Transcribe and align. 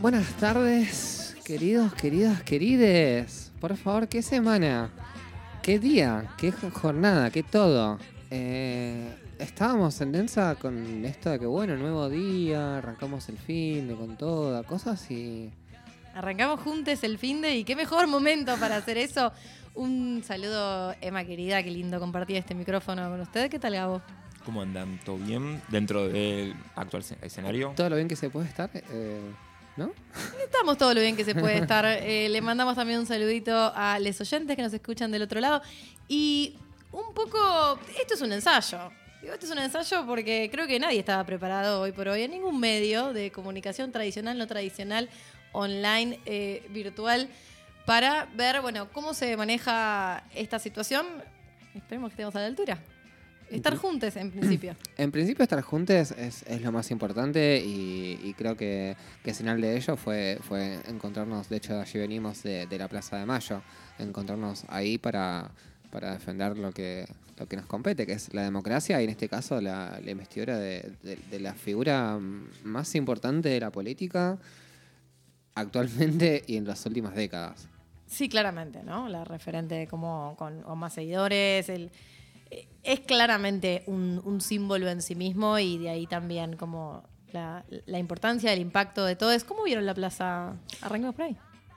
Buenas 0.00 0.32
tardes, 0.38 1.36
queridos, 1.44 1.92
queridas, 1.92 2.42
querides. 2.42 3.52
Por 3.60 3.76
favor, 3.76 4.08
¿qué 4.08 4.22
semana? 4.22 4.90
¿Qué 5.62 5.78
día? 5.78 6.24
¿Qué 6.38 6.52
jornada? 6.52 7.28
¿Qué 7.30 7.42
todo? 7.42 7.98
Eh, 8.30 9.14
estábamos 9.38 10.00
en 10.00 10.12
densa 10.12 10.54
con 10.54 11.04
esto 11.04 11.28
de 11.28 11.38
que, 11.38 11.44
bueno, 11.44 11.76
nuevo 11.76 12.08
día, 12.08 12.78
arrancamos 12.78 13.28
el 13.28 13.36
fin 13.36 13.88
de 13.88 13.94
con 13.94 14.16
toda, 14.16 14.62
cosas 14.62 15.10
y... 15.10 15.50
Arrancamos 16.14 16.60
juntos 16.60 17.04
el 17.04 17.18
fin 17.18 17.42
de 17.42 17.56
y 17.56 17.64
qué 17.64 17.76
mejor 17.76 18.06
momento 18.06 18.56
para 18.56 18.76
hacer 18.76 18.96
eso. 18.96 19.32
Un 19.74 20.22
saludo, 20.24 20.94
Emma 21.02 21.26
querida, 21.26 21.62
qué 21.62 21.70
lindo 21.70 22.00
compartir 22.00 22.38
este 22.38 22.54
micrófono 22.54 23.10
con 23.10 23.20
usted. 23.20 23.50
¿Qué 23.50 23.58
tal, 23.58 23.74
Gabo? 23.74 24.00
¿Cómo 24.46 24.62
andan? 24.62 24.98
¿Todo 25.04 25.18
bien 25.18 25.60
dentro 25.68 26.08
del 26.08 26.54
actual 26.74 27.04
escenario? 27.20 27.74
Todo 27.76 27.90
lo 27.90 27.96
bien 27.96 28.08
que 28.08 28.16
se 28.16 28.30
puede 28.30 28.48
estar, 28.48 28.70
eh, 28.72 29.20
¿no? 29.76 29.92
Estamos 30.44 30.78
todo 30.78 30.94
lo 30.94 31.00
bien 31.00 31.16
que 31.16 31.24
se 31.24 31.34
puede 31.34 31.58
estar. 31.58 31.84
Eh, 31.84 32.28
le 32.28 32.40
mandamos 32.40 32.76
también 32.76 32.98
un 33.00 33.06
saludito 33.06 33.72
a 33.74 33.98
los 33.98 34.20
oyentes 34.20 34.56
que 34.56 34.62
nos 34.62 34.72
escuchan 34.72 35.10
del 35.10 35.22
otro 35.22 35.40
lado. 35.40 35.62
Y 36.08 36.56
un 36.92 37.14
poco, 37.14 37.78
esto 38.00 38.14
es 38.14 38.20
un 38.20 38.32
ensayo. 38.32 38.90
Digo, 39.22 39.34
esto 39.34 39.46
es 39.46 39.52
un 39.52 39.58
ensayo 39.58 40.06
porque 40.06 40.48
creo 40.50 40.66
que 40.66 40.78
nadie 40.78 40.98
estaba 40.98 41.24
preparado 41.24 41.82
hoy 41.82 41.92
por 41.92 42.08
hoy 42.08 42.22
en 42.22 42.30
ningún 42.30 42.58
medio 42.58 43.12
de 43.12 43.30
comunicación 43.30 43.92
tradicional, 43.92 44.38
no 44.38 44.46
tradicional, 44.46 45.08
online, 45.52 46.18
eh, 46.26 46.66
virtual, 46.70 47.28
para 47.84 48.26
ver, 48.34 48.60
bueno, 48.60 48.88
cómo 48.92 49.14
se 49.14 49.36
maneja 49.36 50.24
esta 50.34 50.58
situación. 50.58 51.06
Esperemos 51.74 52.10
que 52.10 52.14
estemos 52.14 52.34
a 52.36 52.40
la 52.40 52.46
altura. 52.46 52.78
Estar 53.50 53.76
juntos, 53.76 54.14
en 54.16 54.30
principio. 54.30 54.74
En 54.96 55.10
principio, 55.10 55.42
estar 55.42 55.60
juntos 55.62 56.12
es, 56.12 56.42
es 56.42 56.62
lo 56.62 56.72
más 56.72 56.90
importante 56.90 57.62
y, 57.64 58.20
y 58.22 58.34
creo 58.34 58.56
que, 58.56 58.96
que 59.24 59.32
señal 59.34 59.60
de 59.60 59.76
ello 59.76 59.96
fue, 59.96 60.38
fue 60.42 60.78
encontrarnos, 60.88 61.48
de 61.48 61.56
hecho, 61.56 61.78
allí 61.80 61.98
venimos 61.98 62.42
de, 62.42 62.66
de 62.66 62.78
la 62.78 62.86
Plaza 62.88 63.16
de 63.16 63.26
Mayo, 63.26 63.62
encontrarnos 63.98 64.64
ahí 64.68 64.98
para, 64.98 65.50
para 65.90 66.12
defender 66.12 66.56
lo 66.58 66.70
que, 66.72 67.06
lo 67.38 67.46
que 67.48 67.56
nos 67.56 67.66
compete, 67.66 68.06
que 68.06 68.12
es 68.12 68.32
la 68.34 68.42
democracia 68.42 69.00
y 69.00 69.04
en 69.04 69.10
este 69.10 69.28
caso 69.28 69.60
la, 69.60 69.98
la 70.04 70.10
investidura 70.10 70.58
de, 70.58 70.92
de- 71.02 71.16
de 71.30 71.40
la 71.40 71.54
figura 71.54 72.18
más 72.64 72.94
importante 72.94 73.48
de 73.48 73.60
la 73.60 73.70
política 73.72 74.38
actualmente 75.54 76.42
y 76.46 76.56
en 76.56 76.66
las 76.66 76.84
últimas 76.86 77.14
décadas. 77.14 77.68
Sí, 78.06 78.28
claramente, 78.28 78.82
¿no? 78.82 79.08
La 79.08 79.24
referente 79.24 79.86
como 79.86 80.34
con, 80.36 80.62
con 80.62 80.78
más 80.78 80.92
seguidores. 80.94 81.68
El, 81.68 81.90
es 82.82 83.00
claramente 83.00 83.82
un, 83.86 84.20
un 84.24 84.40
símbolo 84.40 84.88
en 84.88 85.02
sí 85.02 85.14
mismo 85.14 85.58
y 85.58 85.78
de 85.78 85.90
ahí 85.90 86.06
también 86.06 86.56
como 86.56 87.04
la, 87.32 87.64
la 87.86 87.98
importancia, 87.98 88.52
el 88.52 88.60
impacto 88.60 89.04
de 89.04 89.16
todo. 89.16 89.32
Es 89.32 89.44
¿Cómo 89.44 89.62
vieron 89.64 89.86
la 89.86 89.94
plaza? 89.94 90.56
Arranquemos 90.80 91.14
por 91.14 91.26
ahí. 91.26 91.36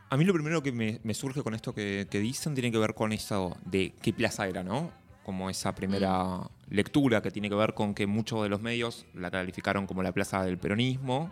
A 0.09 0.17
mí 0.17 0.25
lo 0.25 0.33
primero 0.33 0.61
que 0.61 0.71
me, 0.71 0.99
me 1.03 1.13
surge 1.13 1.41
con 1.41 1.53
esto 1.53 1.73
que, 1.73 2.07
que 2.09 2.19
dicen 2.19 2.53
tiene 2.53 2.71
que 2.71 2.77
ver 2.77 2.93
con 2.93 3.11
eso 3.11 3.57
de 3.65 3.93
qué 4.01 4.13
plaza 4.13 4.47
era, 4.47 4.63
¿no? 4.63 4.91
Como 5.23 5.49
esa 5.49 5.73
primera 5.73 6.41
lectura 6.69 7.21
que 7.21 7.31
tiene 7.31 7.49
que 7.49 7.55
ver 7.55 7.73
con 7.73 7.93
que 7.93 8.05
muchos 8.07 8.43
de 8.43 8.49
los 8.49 8.61
medios 8.61 9.05
la 9.13 9.31
calificaron 9.31 9.87
como 9.87 10.03
la 10.03 10.11
plaza 10.11 10.43
del 10.43 10.57
peronismo. 10.57 11.31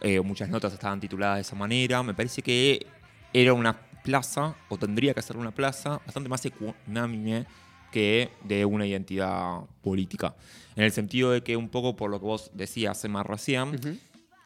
eh, 0.00 0.20
muchas 0.20 0.48
notas 0.48 0.72
estaban 0.72 1.00
tituladas 1.00 1.36
de 1.36 1.40
esa 1.42 1.56
manera. 1.56 2.02
Me 2.02 2.14
parece 2.14 2.42
que 2.42 2.86
era 3.32 3.52
una 3.52 3.76
plaza, 4.04 4.54
o 4.68 4.76
tendría 4.76 5.14
que 5.14 5.22
ser 5.22 5.36
una 5.36 5.50
plaza, 5.50 6.00
bastante 6.04 6.28
más 6.28 6.44
ecuánime 6.44 7.46
que 7.94 8.30
de 8.42 8.64
una 8.64 8.84
identidad 8.88 9.60
política. 9.80 10.34
En 10.74 10.82
el 10.82 10.90
sentido 10.90 11.30
de 11.30 11.44
que 11.44 11.56
un 11.56 11.68
poco 11.68 11.94
por 11.94 12.10
lo 12.10 12.18
que 12.18 12.26
vos 12.26 12.50
decías, 12.52 13.04
Emma, 13.04 13.22
recién, 13.22 13.76
Ujú. 13.76 13.96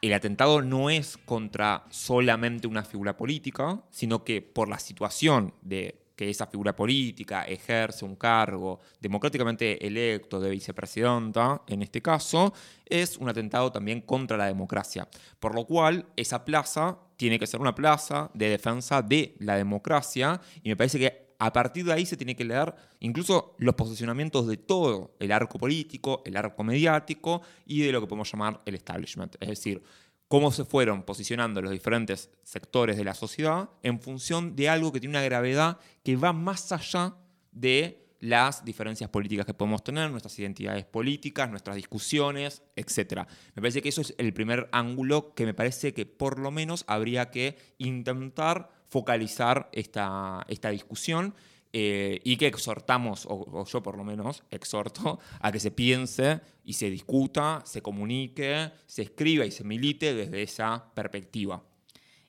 el 0.03 0.13
atentado 0.13 0.61
no 0.61 0.91
es 0.91 1.17
contra 1.17 1.83
solamente 1.89 2.67
una 2.67 2.83
figura 2.83 3.17
política, 3.17 3.81
sino 3.89 4.23
que 4.23 4.43
por 4.43 4.69
la 4.69 4.77
situación 4.77 5.51
de 5.63 5.99
que 6.15 6.29
esa 6.29 6.45
figura 6.45 6.75
política 6.75 7.43
ejerce 7.45 8.05
un 8.05 8.17
cargo 8.17 8.81
democráticamente 8.99 9.83
electo 9.83 10.39
de 10.39 10.51
vicepresidenta, 10.51 11.63
en 11.65 11.81
este 11.81 12.03
caso, 12.03 12.53
es 12.85 13.17
un 13.17 13.29
atentado 13.29 13.71
también 13.71 14.01
contra 14.01 14.37
la 14.37 14.45
democracia. 14.45 15.07
Por 15.39 15.55
lo 15.55 15.65
cual, 15.65 16.05
esa 16.15 16.45
plaza 16.45 16.99
tiene 17.17 17.39
que 17.39 17.47
ser 17.47 17.61
una 17.61 17.73
plaza 17.73 18.29
de 18.35 18.49
defensa 18.49 19.01
de 19.01 19.33
la 19.39 19.55
democracia 19.55 20.39
y 20.61 20.69
me 20.69 20.75
parece 20.75 20.99
que 20.99 21.28
a 21.39 21.53
partir 21.53 21.85
de 21.85 21.93
ahí 21.93 22.05
se 22.05 22.17
tiene 22.17 22.35
que 22.35 22.43
leer 22.43 22.75
incluso 22.99 23.55
los 23.57 23.75
posicionamientos 23.75 24.45
de 24.45 24.57
todo 24.57 25.15
el 25.19 25.31
arco 25.31 25.57
político, 25.57 26.21
el 26.25 26.35
arco 26.35 26.63
mediático 26.63 27.41
y 27.65 27.81
de 27.81 27.93
lo 27.93 28.01
que 28.01 28.07
podemos 28.07 28.31
llamar 28.31 28.61
el 28.65 28.75
establishment. 28.75 29.35
Es 29.39 29.47
decir, 29.47 29.81
cómo 30.27 30.51
se 30.51 30.65
fueron 30.65 31.03
posicionando 31.03 31.61
los 31.61 31.71
diferentes 31.71 32.29
sectores 32.43 32.97
de 32.97 33.05
la 33.05 33.13
sociedad 33.13 33.69
en 33.83 34.01
función 34.01 34.55
de 34.55 34.69
algo 34.69 34.91
que 34.91 34.99
tiene 34.99 35.17
una 35.17 35.23
gravedad 35.23 35.79
que 36.03 36.17
va 36.17 36.33
más 36.33 36.71
allá 36.73 37.15
de 37.51 38.05
las 38.19 38.65
diferencias 38.65 39.09
políticas 39.09 39.45
que 39.45 39.53
podemos 39.53 39.81
tener, 39.81 40.11
nuestras 40.11 40.37
identidades 40.39 40.85
políticas, 40.85 41.49
nuestras 41.49 41.77
discusiones, 41.77 42.63
etc. 42.75 43.25
Me 43.55 43.61
parece 43.61 43.81
que 43.81 43.89
eso 43.89 44.01
es 44.01 44.13
el 44.17 44.33
primer 44.33 44.67
ángulo 44.73 45.33
que 45.33 45.45
me 45.45 45.53
parece 45.53 45.93
que 45.93 46.05
por 46.05 46.37
lo 46.37 46.51
menos 46.51 46.83
habría 46.87 47.31
que 47.31 47.57
intentar 47.77 48.78
focalizar 48.89 49.69
esta, 49.71 50.45
esta 50.47 50.69
discusión 50.69 51.35
eh, 51.71 52.19
y 52.23 52.37
que 52.37 52.47
exhortamos, 52.47 53.25
o, 53.27 53.45
o 53.51 53.65
yo 53.65 53.83
por 53.83 53.95
lo 53.95 54.03
menos 54.03 54.43
exhorto, 54.49 55.19
a 55.39 55.51
que 55.51 55.59
se 55.59 55.71
piense 55.71 56.41
y 56.65 56.73
se 56.73 56.89
discuta, 56.89 57.61
se 57.65 57.81
comunique, 57.81 58.71
se 58.87 59.03
escriba 59.03 59.45
y 59.45 59.51
se 59.51 59.63
milite 59.63 60.13
desde 60.13 60.41
esa 60.41 60.91
perspectiva. 60.93 61.63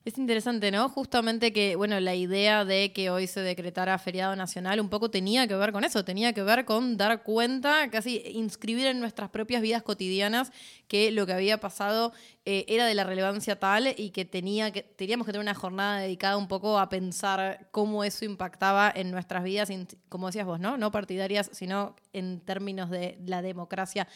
Es 0.03 0.17
interesante, 0.17 0.71
¿no? 0.71 0.89
Justamente 0.89 1.53
que, 1.53 1.75
bueno, 1.75 1.99
la 1.99 2.15
idea 2.15 2.65
de 2.65 2.91
que 2.91 3.11
hoy 3.11 3.27
se 3.27 3.41
decretara 3.41 3.95
feriado 3.99 4.35
nacional 4.35 4.79
un 4.79 4.89
poco 4.89 5.11
tenía 5.11 5.45
que 5.47 5.53
ver 5.53 5.71
con 5.71 5.83
eso, 5.83 6.03
tenía 6.03 6.33
que 6.33 6.41
ver 6.41 6.65
con 6.65 6.97
dar 6.97 7.21
cuenta, 7.21 7.87
casi 7.91 8.23
inscribir 8.33 8.87
en 8.87 8.99
nuestras 8.99 9.29
propias 9.29 9.61
vidas 9.61 9.83
cotidianas 9.83 10.51
que 10.87 11.11
lo 11.11 11.27
que 11.27 11.33
había 11.33 11.59
pasado 11.59 12.13
eh, 12.45 12.65
era 12.67 12.87
de 12.87 12.95
la 12.95 13.03
relevancia 13.03 13.59
tal 13.59 13.93
y 13.95 14.09
que, 14.09 14.25
tenía 14.25 14.71
que 14.71 14.81
teníamos 14.81 15.27
que 15.27 15.33
tener 15.33 15.43
una 15.43 15.53
jornada 15.53 15.99
dedicada 15.99 16.35
un 16.35 16.47
poco 16.47 16.79
a 16.79 16.89
pensar 16.89 17.67
cómo 17.69 18.03
eso 18.03 18.25
impactaba 18.25 18.91
en 18.95 19.11
nuestras 19.11 19.43
vidas, 19.43 19.69
como 20.09 20.27
decías 20.27 20.47
vos, 20.47 20.59
¿no? 20.59 20.77
No 20.77 20.91
partidarias, 20.91 21.51
sino 21.53 21.95
en 22.11 22.39
términos 22.39 22.89
de 22.89 23.19
la 23.23 23.43
democracia. 23.43 24.07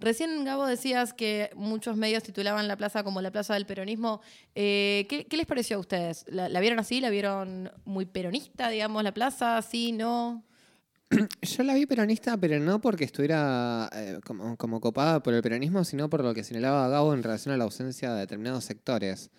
Recién, 0.00 0.44
Gabo, 0.44 0.66
decías 0.66 1.14
que 1.14 1.50
muchos 1.54 1.96
medios 1.96 2.22
titulaban 2.22 2.68
la 2.68 2.76
plaza 2.76 3.04
como 3.04 3.22
la 3.22 3.30
plaza 3.30 3.54
del 3.54 3.64
peronismo. 3.64 4.20
Eh, 4.54 5.06
¿qué, 5.08 5.36
les 5.36 5.46
pareció 5.46 5.76
a 5.76 5.80
ustedes? 5.80 6.24
¿La, 6.28 6.48
la 6.48 6.60
vieron 6.60 6.78
así? 6.78 7.00
¿La 7.00 7.10
vieron 7.10 7.70
muy 7.84 8.04
peronista, 8.04 8.68
digamos, 8.68 9.02
la 9.02 9.14
plaza? 9.14 9.62
¿Sí? 9.62 9.92
¿No? 9.92 10.44
Yo 11.42 11.62
la 11.62 11.74
vi 11.74 11.86
peronista, 11.86 12.36
pero 12.36 12.58
no 12.58 12.80
porque 12.80 13.04
estuviera 13.04 13.88
eh, 13.92 14.20
como, 14.24 14.56
como 14.56 14.80
copada 14.80 15.22
por 15.22 15.34
el 15.34 15.42
peronismo, 15.42 15.84
sino 15.84 16.08
por 16.10 16.22
lo 16.22 16.34
que 16.34 16.44
señalaba 16.44 16.88
Gabo 16.88 17.14
en 17.14 17.22
relación 17.22 17.54
a 17.54 17.56
la 17.56 17.64
ausencia 17.64 18.12
de 18.12 18.20
determinados 18.20 18.64
sectores. 18.64 19.30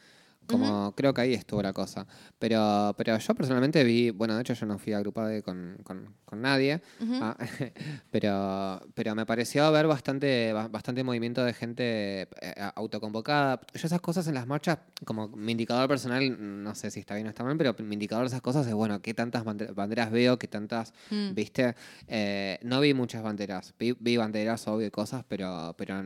Como 0.47 0.93
creo 0.95 1.13
que 1.13 1.21
ahí 1.21 1.33
estuvo 1.33 1.61
la 1.61 1.73
cosa. 1.73 2.05
Pero, 2.39 2.93
pero 2.97 3.17
yo 3.17 3.35
personalmente 3.35 3.83
vi, 3.83 4.09
bueno, 4.11 4.35
de 4.35 4.41
hecho 4.41 4.53
yo 4.53 4.65
no 4.65 4.77
fui 4.77 4.93
agrupado 4.93 5.29
con, 5.43 5.77
con, 5.83 6.13
con 6.25 6.41
nadie, 6.41 6.81
ah, 7.21 7.35
pero, 8.11 8.81
pero 8.93 9.15
me 9.15 9.25
pareció 9.25 9.71
ver 9.71 9.87
bastante, 9.87 10.53
ba- 10.53 10.67
bastante 10.67 11.03
movimiento 11.03 11.43
de 11.43 11.53
gente 11.53 12.21
eh, 12.41 12.53
autoconvocada. 12.75 13.59
Yo 13.73 13.87
esas 13.87 14.01
cosas 14.01 14.27
en 14.27 14.33
las 14.35 14.47
marchas, 14.47 14.79
como 15.05 15.27
mi 15.29 15.51
indicador 15.53 15.87
personal, 15.87 16.63
no 16.63 16.75
sé 16.75 16.91
si 16.91 16.99
está 16.99 17.15
bien 17.15 17.27
o 17.27 17.29
está 17.29 17.43
mal, 17.43 17.57
pero 17.57 17.75
mi 17.79 17.93
indicador 17.93 18.25
de 18.25 18.27
esas 18.29 18.41
cosas 18.41 18.67
es, 18.67 18.73
bueno, 18.73 19.01
qué 19.01 19.13
tantas 19.13 19.43
bande- 19.43 19.71
banderas 19.73 20.11
veo, 20.11 20.37
qué 20.37 20.47
tantas 20.47 20.93
Mm. 21.09 21.33
¿Viste? 21.33 21.75
Eh, 22.07 22.59
no 22.63 22.79
vi 22.81 22.93
muchas 22.93 23.21
banderas. 23.23 23.73
Vi, 23.79 23.95
vi 23.99 24.17
banderas, 24.17 24.67
obvio, 24.67 24.87
y 24.87 24.91
cosas, 24.91 25.23
pero, 25.27 25.75
pero 25.77 26.01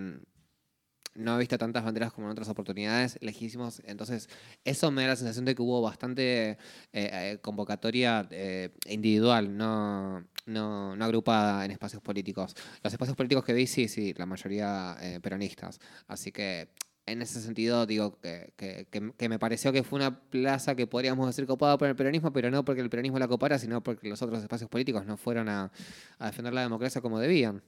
no 1.19 1.35
he 1.35 1.39
visto 1.39 1.57
tantas 1.57 1.83
banderas 1.83 2.11
como 2.13 2.27
en 2.27 2.31
otras 2.31 2.49
oportunidades 2.49 3.17
lejísimos. 3.21 3.81
Entonces, 3.85 4.29
eso 4.63 4.89
me 4.91 5.03
da 5.03 5.09
la 5.09 5.15
sensación 5.15 5.45
de 5.45 5.53
que 5.55 5.61
hubo 5.61 5.81
bastante 5.81 6.51
eh, 6.51 6.57
eh, 6.93 7.37
convocatoria 7.41 8.27
eh, 8.31 8.71
individual, 8.87 9.55
no, 9.57 10.25
no, 10.45 10.95
no 10.95 11.05
agrupada 11.05 11.63
en 11.65 11.71
espacios 11.71 12.01
políticos. 12.01 12.55
Los 12.83 12.93
espacios 12.93 13.15
políticos 13.15 13.43
que 13.45 13.53
vi, 13.53 13.67
sí, 13.67 13.87
sí, 13.87 14.13
la 14.17 14.25
mayoría 14.25 14.95
eh, 15.01 15.19
peronistas. 15.21 15.79
Así 16.07 16.31
que. 16.31 16.69
En 17.05 17.23
ese 17.23 17.41
sentido, 17.41 17.87
digo 17.87 18.19
que, 18.19 18.53
que- 18.55 18.85
que- 19.17 19.29
me 19.29 19.39
pareció 19.39 19.71
que 19.73 19.81
fue 19.81 19.97
una 19.97 20.19
plaza 20.29 20.75
que 20.75 20.85
podríamos 20.85 21.25
decir 21.25 21.47
copada 21.47 21.75
por 21.75 21.87
el 21.87 21.95
peronismo, 21.95 22.31
pero 22.31 22.51
no 22.51 22.63
porque 22.63 22.81
el 22.81 22.89
peronismo 22.91 23.17
la 23.17 23.27
copara, 23.27 23.57
sino 23.57 23.81
porque 23.81 24.07
los 24.09 24.21
otros 24.21 24.43
espacios 24.43 24.69
políticos 24.69 25.07
no 25.07 25.17
fueron 25.17 25.49
a 25.49 25.71
defender 26.19 26.53
la 26.53 26.61
democracia 26.61 27.01
como 27.01 27.17
debían. 27.19 27.63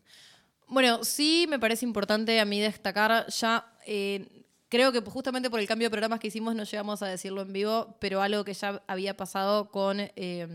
Bueno, 0.72 1.04
sí 1.04 1.48
me 1.50 1.60
parece 1.60 1.86
importante 1.86 2.40
a 2.40 2.46
mí 2.46 2.62
destacar 2.62 3.28
ya. 3.28 3.66
eh, 3.86 4.46
creo 4.70 4.94
que 4.94 5.02
justamente 5.02 5.50
por 5.50 5.60
el 5.60 5.68
cambio 5.68 5.88
de 5.88 5.92
programas 5.92 6.22
que 6.22 6.30
hicimos 6.30 6.56
no 6.56 6.64
llegamos 6.64 7.02
a 7.02 7.08
decirlo 7.08 7.42
en 7.42 7.52
vivo, 7.52 7.98
pero 8.00 8.22
algo 8.22 8.46
que 8.46 8.54
ya 8.54 8.82
había 8.88 9.18
pasado 9.18 9.70
con 9.70 10.00
eh, 10.00 10.48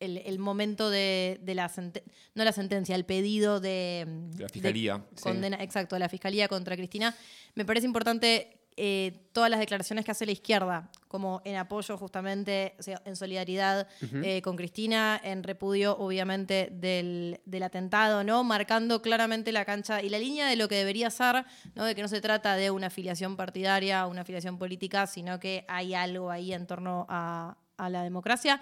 el, 0.00 0.16
el 0.16 0.38
momento 0.38 0.88
de, 0.88 1.38
de 1.42 1.54
la 1.54 1.68
sentencia, 1.68 2.10
no 2.34 2.42
la 2.42 2.52
sentencia, 2.52 2.94
el 2.94 3.04
pedido 3.04 3.60
de, 3.60 4.06
la 4.38 4.48
fiscalía. 4.48 5.04
de 5.10 5.20
condena, 5.20 5.62
exacto, 5.62 5.94
de 5.94 6.00
la 6.00 6.08
fiscalía 6.08 6.48
contra 6.48 6.74
Cristina. 6.74 7.14
Me 7.54 7.66
parece 7.66 7.86
importante 7.86 8.63
eh, 8.76 9.28
todas 9.32 9.50
las 9.50 9.60
declaraciones 9.60 10.04
que 10.04 10.10
hace 10.10 10.26
la 10.26 10.32
izquierda, 10.32 10.90
como 11.06 11.42
en 11.44 11.56
apoyo 11.56 11.96
justamente, 11.96 12.74
o 12.78 12.82
sea, 12.82 13.00
en 13.04 13.14
solidaridad 13.14 13.86
eh, 14.22 14.42
con 14.42 14.56
Cristina, 14.56 15.20
en 15.22 15.42
repudio 15.42 15.96
obviamente 15.96 16.70
del, 16.72 17.40
del, 17.44 17.62
atentado, 17.62 18.24
¿no? 18.24 18.42
Marcando 18.42 19.00
claramente 19.00 19.52
la 19.52 19.64
cancha 19.64 20.02
y 20.02 20.08
la 20.08 20.18
línea 20.18 20.48
de 20.48 20.56
lo 20.56 20.68
que 20.68 20.74
debería 20.74 21.10
ser, 21.10 21.44
¿no? 21.74 21.84
De 21.84 21.94
que 21.94 22.02
no 22.02 22.08
se 22.08 22.20
trata 22.20 22.56
de 22.56 22.70
una 22.70 22.88
afiliación 22.88 23.36
partidaria, 23.36 24.06
una 24.06 24.22
afiliación 24.22 24.58
política, 24.58 25.06
sino 25.06 25.38
que 25.38 25.64
hay 25.68 25.94
algo 25.94 26.30
ahí 26.30 26.52
en 26.52 26.66
torno 26.66 27.06
a, 27.08 27.56
a 27.76 27.88
la 27.88 28.02
democracia. 28.02 28.60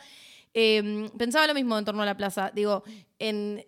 Eh, 0.55 1.09
pensaba 1.17 1.47
lo 1.47 1.55
mismo 1.55 1.79
en 1.79 1.85
torno 1.85 2.03
a 2.03 2.07
la 2.07 2.17
plaza. 2.17 2.51
Digo, 2.55 2.83
en, 3.19 3.65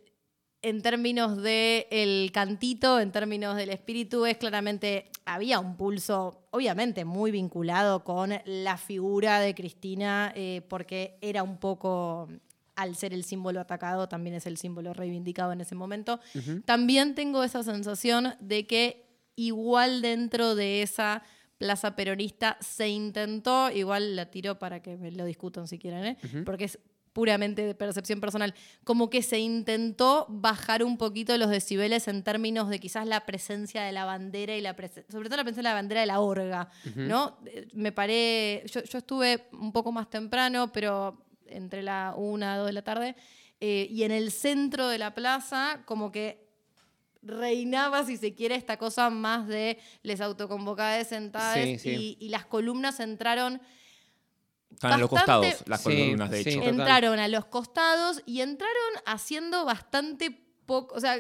en 0.65 0.81
términos 0.81 1.37
del 1.37 1.87
el 1.91 2.31
cantito, 2.33 2.99
en 2.99 3.13
términos 3.13 3.55
del 3.57 3.69
espíritu, 3.69 4.25
es 4.25 4.39
claramente, 4.39 5.11
había 5.27 5.61
un 5.61 5.77
pulso, 5.77 6.47
obviamente, 6.51 7.05
muy 7.05 7.31
vinculado 7.31 8.03
con 8.03 8.33
la 8.47 8.79
figura 8.79 9.41
de 9.41 9.55
Cristina, 9.55 10.33
eh, 10.35 10.63
porque 10.69 11.19
era 11.21 11.43
un 11.43 11.59
poco, 11.59 12.29
al 12.77 12.97
ser 12.97 13.13
el 13.13 13.25
símbolo 13.25 13.61
atacado, 13.61 14.09
también 14.09 14.37
es 14.37 14.47
el 14.47 14.57
símbolo 14.57 14.95
reivindicado 14.95 15.53
en 15.53 15.61
ese 15.61 15.75
momento. 15.75 16.19
También 16.65 17.15
tengo 17.15 17.45
esa 17.45 17.63
sensación 17.63 18.35
de 18.41 18.67
que 18.67 19.07
igual 19.37 20.01
dentro 20.01 20.55
de 20.55 20.81
esa 20.83 21.23
plaza 21.59 21.95
peronista 21.95 22.57
se 22.61 22.89
intentó, 22.89 23.71
igual 23.71 24.17
la 24.17 24.31
tiro 24.31 24.59
para 24.59 24.81
que 24.81 24.97
me 24.97 25.13
lo 25.13 25.25
discutan 25.25 25.69
si 25.69 25.79
quieren, 25.79 26.05
¿eh? 26.05 26.19
porque 26.45 26.65
es 26.65 26.79
puramente 27.15 27.65
de 27.65 27.75
percepción 27.75 28.21
personal, 28.21 28.55
como 28.83 29.09
que 29.09 29.23
se 29.23 29.39
intentó 29.39 30.27
bajar 30.29 30.83
un 30.83 30.99
poquito 30.99 31.39
los 31.39 31.49
decibeles 31.49 32.09
en 32.09 32.25
términos 32.25 32.69
de 32.69 32.81
quizás 32.81 33.07
la 33.07 33.25
presencia 33.25 33.83
de 33.85 33.93
la 33.93 34.05
bandera 34.05 34.57
y 34.57 34.61
la 34.61 34.75
sobre 35.09 35.29
todo 35.29 35.37
la 35.37 35.45
presencia 35.45 35.63
de 35.63 35.69
la 35.69 35.75
bandera 35.75 36.01
de 36.01 36.07
la 36.09 36.21
orga, 36.21 36.69
¿no? 36.97 37.39
Eh, 37.47 37.69
me 37.73 37.93
paré, 37.93 38.65
yo, 38.67 38.81
estuve 38.81 39.47
un 39.53 39.73
poco 39.73 39.93
más 39.93 40.11
temprano, 40.11 40.73
pero 40.73 41.25
entre 41.47 41.83
la 41.83 42.15
una, 42.17 42.59
dos 42.59 42.67
de 42.67 42.73
la 42.73 42.83
tarde, 42.83 43.15
eh, 43.61 43.87
y 43.89 44.03
en 44.03 44.11
el 44.11 44.33
centro 44.33 44.89
de 44.89 44.99
la 44.99 45.15
plaza 45.15 45.83
como 45.87 46.11
que 46.11 46.45
reinaba, 47.23 48.05
si 48.05 48.17
se 48.17 48.35
quiere, 48.35 48.57
esta 48.57 48.77
cosa 48.77 49.09
más 49.09 49.47
de 49.47 49.79
les 50.03 50.21
autoconvocadas 50.21 51.09
sentadas 51.09 51.59
Y, 51.85 52.17
y 52.19 52.29
las 52.29 52.45
columnas 52.45 52.99
entraron 52.99 53.63
están 54.75 54.93
a 54.93 54.99
los 54.99 55.09
costados 55.09 55.65
las 55.67 55.83
columnas, 55.83 56.31
de 56.31 56.41
hecho. 56.41 56.63
entraron 56.63 57.19
a 57.19 57.29
los 57.29 57.47
costados 57.47 58.23
y 58.27 58.41
entraron 58.41 58.75
haciendo 59.07 59.65
bastante 59.65 60.45
poco, 60.67 60.95
o 60.95 61.01
sea, 61.01 61.19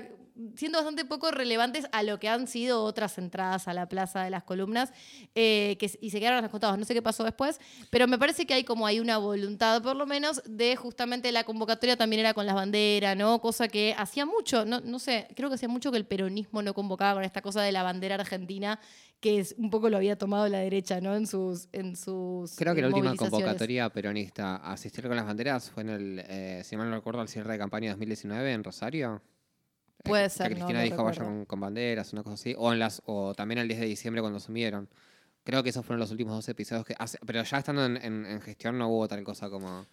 siendo 0.56 0.78
bastante 0.78 1.04
poco 1.04 1.30
relevantes 1.30 1.86
a 1.92 2.02
lo 2.02 2.18
que 2.18 2.28
han 2.28 2.48
sido 2.48 2.82
otras 2.82 3.18
entradas 3.18 3.68
a 3.68 3.74
la 3.74 3.88
plaza 3.88 4.24
de 4.24 4.30
las 4.30 4.42
columnas 4.42 4.92
eh, 5.34 5.76
que, 5.78 5.90
y 6.00 6.10
se 6.10 6.18
quedaron 6.18 6.38
a 6.38 6.42
los 6.42 6.50
costados. 6.50 6.78
No 6.78 6.84
sé 6.84 6.94
qué 6.94 7.02
pasó 7.02 7.22
después, 7.22 7.60
pero 7.90 8.08
me 8.08 8.18
parece 8.18 8.46
que 8.46 8.54
hay 8.54 8.64
como 8.64 8.86
hay 8.86 8.98
una 8.98 9.18
voluntad, 9.18 9.80
por 9.82 9.96
lo 9.96 10.06
menos, 10.06 10.42
de 10.44 10.74
justamente 10.76 11.30
la 11.30 11.44
convocatoria 11.44 11.96
también 11.96 12.20
era 12.20 12.34
con 12.34 12.46
las 12.46 12.54
banderas, 12.54 13.16
¿no? 13.16 13.40
Cosa 13.40 13.68
que 13.68 13.94
hacía 13.96 14.26
mucho, 14.26 14.64
no, 14.64 14.80
no 14.80 14.98
sé, 14.98 15.28
creo 15.36 15.48
que 15.48 15.54
hacía 15.54 15.68
mucho 15.68 15.92
que 15.92 15.98
el 15.98 16.06
peronismo 16.06 16.62
no 16.62 16.74
convocaba 16.74 17.14
con 17.14 17.24
esta 17.24 17.40
cosa 17.40 17.62
de 17.62 17.70
la 17.70 17.82
bandera 17.82 18.16
argentina 18.16 18.80
que 19.24 19.40
es, 19.40 19.54
un 19.56 19.70
poco 19.70 19.88
lo 19.88 19.96
había 19.96 20.18
tomado 20.18 20.46
la 20.48 20.58
derecha, 20.58 21.00
¿no? 21.00 21.16
En 21.16 21.26
sus, 21.26 21.70
en 21.72 21.96
sus 21.96 22.54
Creo 22.56 22.74
que 22.74 22.82
la 22.82 22.88
última 22.88 23.16
convocatoria 23.16 23.88
peronista 23.88 24.56
a 24.56 24.74
asistir 24.74 25.06
con 25.06 25.16
las 25.16 25.24
banderas 25.24 25.70
fue 25.70 25.82
en 25.82 25.88
el, 25.88 26.22
eh, 26.28 26.60
si 26.62 26.76
mal 26.76 26.90
no 26.90 26.96
recuerdo, 26.96 27.22
al 27.22 27.28
cierre 27.28 27.52
de 27.52 27.58
campaña 27.58 27.92
2019 27.92 28.52
en 28.52 28.62
Rosario. 28.62 29.22
Puede 30.02 30.28
ser. 30.28 30.48
Que 30.48 30.56
Cristina 30.56 30.82
dijo 30.82 31.02
vayan 31.02 31.46
con, 31.46 31.58
banderas, 31.58 32.12
una 32.12 32.22
cosa 32.22 32.34
así. 32.34 32.54
O, 32.58 32.70
en 32.70 32.78
las, 32.78 33.00
o 33.06 33.32
también 33.34 33.60
el 33.60 33.66
10 33.66 33.80
de 33.80 33.86
diciembre 33.86 34.20
cuando 34.20 34.38
sumieron. 34.38 34.90
Creo 35.42 35.62
que 35.62 35.70
esos 35.70 35.86
fueron 35.86 36.00
los 36.00 36.10
últimos 36.10 36.34
dos 36.34 36.46
episodios 36.50 36.84
que 36.84 36.94
pero 37.24 37.42
ya 37.44 37.58
estando 37.58 37.86
en, 37.86 37.96
en, 37.96 38.40
gestión 38.42 38.76
no 38.76 38.90
hubo 38.90 39.08
tal 39.08 39.24
cosa 39.24 39.48
como. 39.48 39.86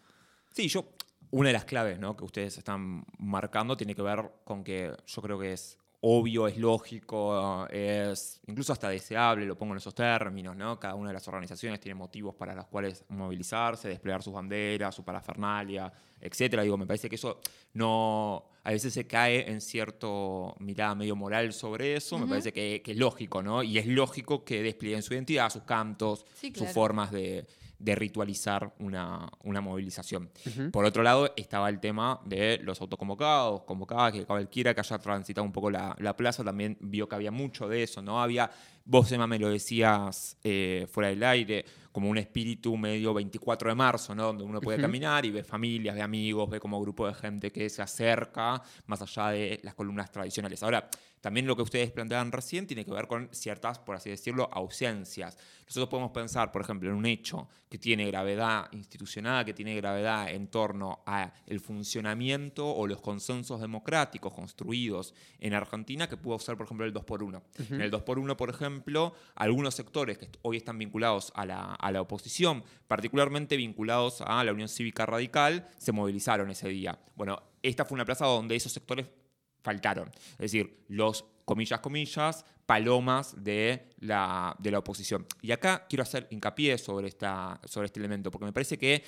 Sí, 0.51 0.67
yo. 0.67 0.89
Una 1.29 1.47
de 1.47 1.53
las 1.53 1.63
claves 1.63 1.99
¿no? 1.99 2.17
que 2.17 2.25
ustedes 2.25 2.57
están 2.57 3.05
marcando 3.17 3.77
tiene 3.77 3.95
que 3.95 4.01
ver 4.01 4.29
con 4.43 4.65
que 4.65 4.93
yo 5.05 5.21
creo 5.21 5.39
que 5.39 5.53
es 5.53 5.77
obvio, 6.01 6.47
es 6.47 6.57
lógico, 6.57 7.67
es 7.69 8.41
incluso 8.47 8.73
hasta 8.73 8.89
deseable, 8.89 9.45
lo 9.45 9.55
pongo 9.55 9.73
en 9.73 9.77
esos 9.77 9.93
términos, 9.93 10.55
¿no? 10.55 10.79
Cada 10.79 10.95
una 10.95 11.09
de 11.09 11.13
las 11.13 11.27
organizaciones 11.27 11.79
tiene 11.79 11.95
motivos 11.95 12.33
para 12.33 12.55
los 12.55 12.65
cuales 12.67 13.05
movilizarse, 13.09 13.87
desplegar 13.87 14.23
sus 14.23 14.33
banderas, 14.33 14.95
su 14.95 15.03
parafernalia, 15.03 15.91
etcétera. 16.19 16.63
Digo, 16.63 16.77
me 16.77 16.87
parece 16.87 17.07
que 17.07 17.15
eso 17.15 17.39
no. 17.73 18.45
A 18.63 18.71
veces 18.71 18.93
se 18.93 19.07
cae 19.07 19.49
en 19.49 19.59
cierto 19.59 20.55
mirada 20.59 20.93
medio 20.93 21.15
moral 21.15 21.51
sobre 21.51 21.95
eso. 21.95 22.19
Me 22.19 22.27
parece 22.27 22.53
que, 22.53 22.83
es 22.85 22.97
lógico, 22.97 23.41
¿no? 23.41 23.63
Y 23.63 23.79
es 23.79 23.87
lógico 23.87 24.43
que 24.43 24.61
desplieguen 24.61 25.01
su 25.01 25.13
identidad, 25.13 25.49
sus 25.49 25.63
cantos, 25.63 26.25
sus 26.53 26.69
formas 26.69 27.11
de, 27.11 27.45
de 27.81 27.95
ritualizar 27.95 28.73
una, 28.79 29.29
movilización. 29.43 30.29
Por 30.71 30.85
otro 30.85 31.03
lado, 31.03 31.33
estaba 31.35 31.69
el 31.69 31.79
tema 31.79 32.21
de 32.25 32.59
los 32.63 32.79
autoconvocados, 32.81 33.61
convocadas, 33.63 34.13
que 34.13 34.25
cualquiera 34.25 34.73
que 34.73 34.81
haya 34.81 34.99
transitado 34.99 35.45
un 35.45 35.51
poco 35.51 35.71
la, 35.71 36.15
plaza 36.15 36.43
también 36.43 36.77
vio 36.81 37.07
que 37.07 37.15
había 37.15 37.31
mucho 37.31 37.67
de 37.67 37.83
eso, 37.83 38.01
¿no? 38.01 38.21
Había, 38.21 38.51
vos 38.85 39.11
Emma 39.11 39.27
me 39.27 39.39
lo 39.39 39.49
decías 39.49 40.37
eh, 40.43 40.87
fuera 40.91 41.09
del 41.09 41.23
aire, 41.23 41.65
como 41.91 42.09
un 42.09 42.17
espíritu 42.17 42.77
medio 42.77 43.13
24 43.13 43.69
de 43.69 43.75
marzo, 43.75 44.15
¿no? 44.15 44.27
Donde 44.27 44.43
uno 44.43 44.61
puede 44.61 44.79
caminar 44.79 45.25
y 45.25 45.31
ve 45.31 45.43
familias, 45.43 45.95
ve 45.95 46.01
amigos, 46.01 46.49
ve 46.49 46.59
como 46.59 46.79
grupo 46.81 47.07
de 47.07 47.13
gente 47.13 47.51
que 47.51 47.69
se 47.69 47.81
acerca 47.81 48.61
más 48.87 49.01
allá 49.01 49.29
de 49.29 49.59
las 49.63 49.75
columnas 49.75 50.11
tradicionales. 50.11 50.63
Ahora, 50.63 50.89
también 51.21 51.45
lo 51.45 51.55
que 51.55 51.61
ustedes 51.61 51.91
planteaban 51.91 52.31
recién 52.31 52.65
tiene 52.65 52.83
que 52.83 52.91
ver 52.91 53.07
con 53.07 53.29
ciertas, 53.31 53.77
por 53.77 53.95
así 53.95 54.09
decirlo, 54.09 54.49
ausencias. 54.51 55.37
Nosotros 55.67 55.87
podemos 55.87 56.11
pensar, 56.11 56.51
por 56.51 56.63
ejemplo, 56.63 56.89
en 56.89 56.95
un 56.95 57.05
hecho 57.05 57.47
que 57.69 57.77
tiene 57.77 58.05
gravedad 58.07 58.67
institucional, 58.73 59.45
que 59.45 59.53
tiene 59.53 59.75
gravedad 59.75 60.29
en 60.31 60.47
torno 60.47 61.03
a 61.05 61.31
el 61.45 61.61
funcionamiento 61.61 62.67
o 62.67 62.87
los 62.87 62.99
consensos 63.01 63.61
democráticos 63.61 64.33
construidos 64.33 65.13
en 65.39 65.53
Argentina, 65.53 66.09
que 66.09 66.17
pudo 66.17 66.39
ser, 66.39 66.57
por 66.57 66.65
ejemplo, 66.65 66.85
el 66.85 66.91
2 66.91 67.05
por 67.05 67.23
1 67.23 67.41
En 67.69 67.81
el 67.81 67.91
2 67.91 68.01
por 68.01 68.19
1 68.19 68.35
por 68.35 68.49
ejemplo, 68.49 69.13
algunos 69.35 69.75
sectores 69.75 70.17
que 70.17 70.27
hoy 70.41 70.57
están 70.57 70.77
vinculados 70.79 71.31
a 71.35 71.45
la, 71.45 71.75
a 71.81 71.91
la 71.91 72.01
oposición, 72.01 72.63
particularmente 72.87 73.57
vinculados 73.57 74.21
a 74.21 74.43
la 74.43 74.53
Unión 74.53 74.69
Cívica 74.69 75.05
Radical, 75.05 75.67
se 75.77 75.91
movilizaron 75.91 76.49
ese 76.49 76.69
día. 76.69 76.99
Bueno, 77.15 77.41
esta 77.61 77.85
fue 77.85 77.95
una 77.95 78.05
plaza 78.05 78.25
donde 78.25 78.55
esos 78.55 78.71
sectores 78.71 79.07
faltaron. 79.61 80.09
Es 80.33 80.51
decir, 80.51 80.83
los, 80.87 81.25
comillas, 81.45 81.79
comillas, 81.79 82.45
palomas 82.65 83.43
de 83.43 83.89
la, 83.99 84.55
de 84.59 84.71
la 84.71 84.79
oposición. 84.79 85.25
Y 85.41 85.51
acá 85.51 85.85
quiero 85.89 86.03
hacer 86.03 86.27
hincapié 86.29 86.77
sobre, 86.77 87.07
esta, 87.07 87.59
sobre 87.65 87.87
este 87.87 87.99
elemento, 87.99 88.31
porque 88.31 88.45
me 88.45 88.53
parece 88.53 88.77
que 88.77 89.03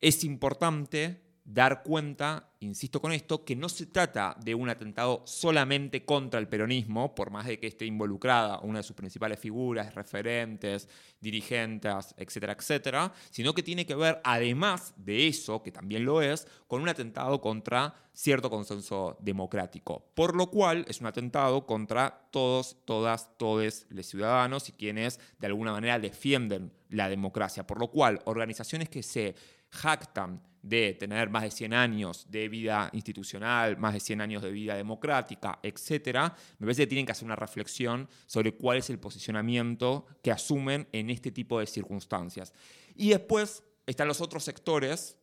es 0.00 0.24
importante 0.24 1.20
dar 1.44 1.82
cuenta, 1.82 2.50
insisto 2.60 3.00
con 3.00 3.12
esto, 3.12 3.44
que 3.44 3.56
no 3.56 3.68
se 3.68 3.86
trata 3.86 4.36
de 4.42 4.54
un 4.54 4.68
atentado 4.68 5.22
solamente 5.26 6.04
contra 6.04 6.38
el 6.38 6.48
peronismo, 6.48 7.14
por 7.14 7.30
más 7.30 7.46
de 7.46 7.58
que 7.58 7.66
esté 7.66 7.84
involucrada 7.84 8.60
una 8.60 8.78
de 8.78 8.84
sus 8.84 8.94
principales 8.94 9.40
figuras, 9.40 9.94
referentes, 9.94 10.88
dirigentes, 11.20 12.14
etcétera, 12.16 12.52
etcétera, 12.52 13.12
sino 13.30 13.54
que 13.54 13.62
tiene 13.62 13.84
que 13.86 13.94
ver, 13.94 14.20
además 14.22 14.94
de 14.96 15.26
eso, 15.26 15.62
que 15.62 15.72
también 15.72 16.04
lo 16.04 16.22
es, 16.22 16.46
con 16.68 16.80
un 16.80 16.88
atentado 16.88 17.40
contra 17.40 17.94
cierto 18.12 18.48
consenso 18.48 19.16
democrático. 19.20 20.04
Por 20.14 20.36
lo 20.36 20.48
cual 20.48 20.84
es 20.88 21.00
un 21.00 21.06
atentado 21.06 21.66
contra 21.66 22.28
todos, 22.30 22.76
todas, 22.84 23.36
todos 23.36 23.86
los 23.88 24.06
ciudadanos 24.06 24.68
y 24.68 24.72
quienes 24.72 25.18
de 25.38 25.46
alguna 25.48 25.72
manera 25.72 25.98
defienden 25.98 26.72
la 26.88 27.08
democracia. 27.08 27.66
Por 27.66 27.80
lo 27.80 27.88
cual, 27.88 28.20
organizaciones 28.26 28.88
que 28.88 29.02
se 29.02 29.34
jactan 29.72 30.42
de 30.62 30.94
tener 30.94 31.28
más 31.28 31.42
de 31.42 31.50
100 31.50 31.74
años 31.74 32.26
de 32.30 32.48
vida 32.48 32.88
institucional, 32.92 33.76
más 33.78 33.94
de 33.94 34.00
100 34.00 34.20
años 34.20 34.42
de 34.42 34.52
vida 34.52 34.76
democrática, 34.76 35.58
etcétera, 35.62 36.34
me 36.58 36.66
parece 36.66 36.82
que 36.82 36.86
tienen 36.86 37.04
que 37.04 37.12
hacer 37.12 37.24
una 37.24 37.36
reflexión 37.36 38.08
sobre 38.26 38.54
cuál 38.54 38.78
es 38.78 38.88
el 38.88 39.00
posicionamiento 39.00 40.06
que 40.22 40.30
asumen 40.30 40.86
en 40.92 41.10
este 41.10 41.32
tipo 41.32 41.58
de 41.58 41.66
circunstancias. 41.66 42.52
Y 42.94 43.10
después 43.10 43.64
están 43.86 44.06
los 44.06 44.20
otros 44.20 44.44
sectores 44.44 45.16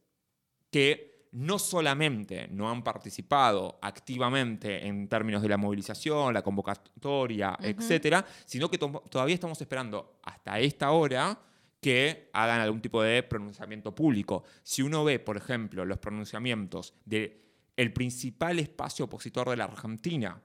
que 0.69 1.29
no 1.31 1.59
solamente 1.59 2.47
no 2.49 2.69
han 2.69 2.83
participado 2.83 3.79
activamente 3.81 4.87
en 4.87 5.07
términos 5.07 5.41
de 5.41 5.49
la 5.49 5.57
movilización, 5.57 6.33
la 6.33 6.41
convocatoria, 6.41 7.57
etcétera, 7.61 8.25
sino 8.45 8.69
que 8.69 8.77
todavía 8.77 9.35
estamos 9.35 9.61
esperando 9.61 10.19
hasta 10.23 10.59
esta 10.59 10.91
hora 10.91 11.39
que 11.79 12.29
hagan 12.33 12.59
algún 12.61 12.81
tipo 12.81 13.01
de 13.01 13.23
pronunciamiento 13.23 13.95
público. 13.95 14.43
Si 14.63 14.81
uno 14.81 15.03
ve, 15.03 15.19
por 15.19 15.37
ejemplo, 15.37 15.85
los 15.85 15.97
pronunciamientos 15.99 16.93
del 17.05 17.41
el 17.77 17.93
principal 17.93 18.59
espacio 18.59 19.05
opositor 19.05 19.49
de 19.49 19.55
la 19.55 19.63
Argentina, 19.63 20.41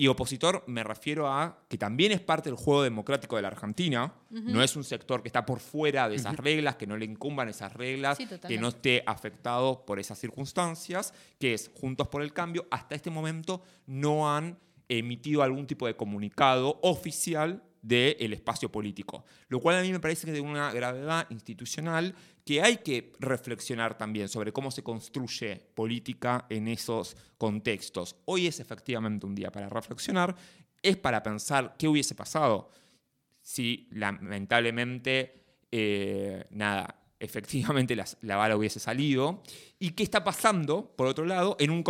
y 0.00 0.06
opositor 0.06 0.64
me 0.66 0.82
refiero 0.82 1.28
a 1.28 1.58
que 1.68 1.76
también 1.76 2.10
es 2.10 2.22
parte 2.22 2.48
del 2.48 2.56
juego 2.56 2.82
democrático 2.82 3.36
de 3.36 3.42
la 3.42 3.48
Argentina, 3.48 4.14
no 4.30 4.62
es 4.62 4.74
un 4.74 4.82
sector 4.82 5.20
que 5.20 5.28
está 5.28 5.44
por 5.44 5.60
fuera 5.60 6.08
de 6.08 6.16
esas 6.16 6.36
reglas, 6.36 6.76
que 6.76 6.86
no 6.86 6.96
le 6.96 7.04
incumban 7.04 7.50
esas 7.50 7.74
reglas, 7.74 8.16
que 8.48 8.56
no 8.56 8.68
esté 8.68 9.02
afectado 9.06 9.84
por 9.84 10.00
esas 10.00 10.18
circunstancias, 10.18 11.12
que 11.38 11.52
es 11.52 11.70
Juntos 11.74 12.08
por 12.08 12.22
el 12.22 12.32
Cambio, 12.32 12.66
hasta 12.70 12.94
este 12.94 13.10
momento 13.10 13.62
no 13.86 14.34
han 14.34 14.58
emitido 14.88 15.42
algún 15.42 15.66
tipo 15.66 15.86
de 15.86 15.96
comunicado 15.96 16.78
oficial 16.82 17.62
del 17.82 18.32
espacio 18.32 18.70
político. 18.70 19.24
Lo 19.48 19.60
cual 19.60 19.78
a 19.78 19.82
mí 19.82 19.92
me 19.92 20.00
parece 20.00 20.24
que 20.24 20.32
es 20.32 20.34
de 20.34 20.40
una 20.40 20.72
gravedad 20.72 21.26
institucional 21.30 22.14
que 22.44 22.62
hay 22.62 22.78
que 22.78 23.12
reflexionar 23.18 23.96
también 23.96 24.28
sobre 24.28 24.52
cómo 24.52 24.70
se 24.70 24.82
construye 24.82 25.56
política 25.74 26.46
en 26.48 26.68
esos 26.68 27.16
contextos. 27.38 28.16
Hoy 28.24 28.46
es 28.46 28.60
efectivamente 28.60 29.26
un 29.26 29.34
día 29.34 29.50
para 29.50 29.68
reflexionar, 29.68 30.34
es 30.82 30.96
para 30.96 31.22
pensar 31.22 31.74
qué 31.78 31.88
hubiese 31.88 32.14
pasado 32.14 32.70
si 33.42 33.88
lamentablemente, 33.90 35.42
eh, 35.72 36.44
nada, 36.50 37.00
efectivamente 37.18 37.96
la, 37.96 38.06
la, 38.22 38.36
bala 38.36 38.56
hubiese 38.56 38.80
salido, 38.80 39.42
y 39.78 39.90
qué 39.90 40.02
está 40.02 40.24
pasando, 40.24 40.94
por 40.96 41.06
otro 41.06 41.24
lado, 41.24 41.56
en 41.58 41.70
un, 41.70 41.84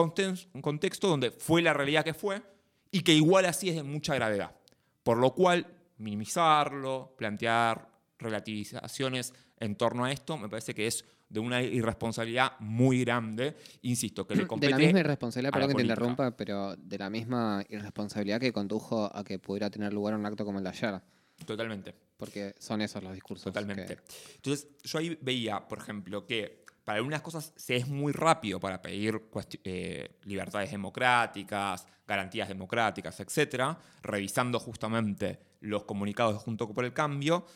un 0.53 0.63
contexto 0.63 1.09
donde 1.09 1.31
fue 1.31 1.63
la 1.63 1.73
realidad 1.73 2.05
que 2.05 2.15
fue, 2.15 2.43
y 2.91 3.03
que 3.03 3.13
igual 3.13 3.45
así 3.45 3.69
es 3.69 3.77
de 3.77 3.83
mucha 3.83 4.15
gravedad. 4.15 4.57
Por 5.03 5.19
lo 5.19 5.35
cual, 5.35 5.67
minimizarlo, 6.01 7.15
plantear 7.17 7.89
relativizaciones 8.19 9.33
en 9.59 9.77
torno 9.77 10.05
a 10.05 10.13
esto, 10.13 10.37
me 10.37 10.49
parece 10.49 10.75
que 10.75 10.87
es 10.87 11.05
de 11.29 11.39
una 11.39 11.63
irresponsabilidad 11.63 12.59
muy 12.59 13.05
grande, 13.05 13.57
insisto, 13.83 14.27
que 14.27 14.35
le 14.35 14.47
compete 14.47 14.75
De 14.75 14.81
la 14.81 14.85
misma 14.85 15.01
irresponsabilidad, 15.01 15.53
perdón 15.53 15.69
que 15.71 15.77
te 15.77 15.83
interrumpa, 15.83 16.37
pero 16.37 16.75
de 16.77 16.99
la 16.99 17.09
misma 17.09 17.65
irresponsabilidad 17.69 18.41
que 18.41 18.53
condujo 18.53 19.09
a 19.15 19.23
que 19.23 19.39
pudiera 19.39 19.71
tener 19.71 19.93
lugar 19.93 20.15
un 20.17 20.27
acto 20.27 20.45
como 20.45 20.59
el 20.59 20.65
de 20.65 20.71
ayer. 20.71 21.01
Totalmente. 21.47 21.95
Porque 22.17 22.55
son 22.59 22.83
esos 22.83 23.03
los 23.03 23.15
discursos. 23.15 23.45
Totalmente. 23.45 23.99
Entonces, 24.35 24.69
yo 24.83 24.99
ahí 24.99 25.17
veía, 25.23 25.67
por 25.67 25.79
ejemplo, 25.79 26.27
que 26.27 26.65
para 26.85 26.97
algunas 26.97 27.23
cosas 27.23 27.53
se 27.55 27.77
es 27.77 27.87
muy 27.87 28.13
rápido 28.13 28.59
para 28.59 28.83
pedir 28.83 29.23
eh, 29.63 30.17
libertades 30.25 30.73
democráticas, 30.73 31.87
garantías 32.07 32.49
democráticas, 32.49 33.21
etcétera, 33.21 33.79
revisando 34.03 34.59
justamente 34.59 35.50
los 35.61 35.85
comunicados 35.85 36.35
de 36.35 36.41
Junto 36.41 36.73
por 36.73 36.85
el 36.85 36.93
Cambio, 36.93 37.47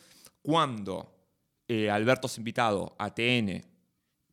cuando 0.41 1.13
eh, 1.67 1.89
Alberto 1.89 2.27
es 2.27 2.37
invitado 2.37 2.95
a 2.99 3.13
TN 3.13 3.65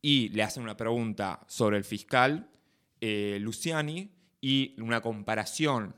y 0.00 0.28
le 0.30 0.42
hacen 0.42 0.62
una 0.62 0.76
pregunta 0.76 1.40
sobre 1.46 1.78
el 1.78 1.84
fiscal 1.84 2.50
eh, 3.00 3.38
Luciani 3.40 4.10
y 4.40 4.80
una 4.80 5.00
comparación 5.00 5.94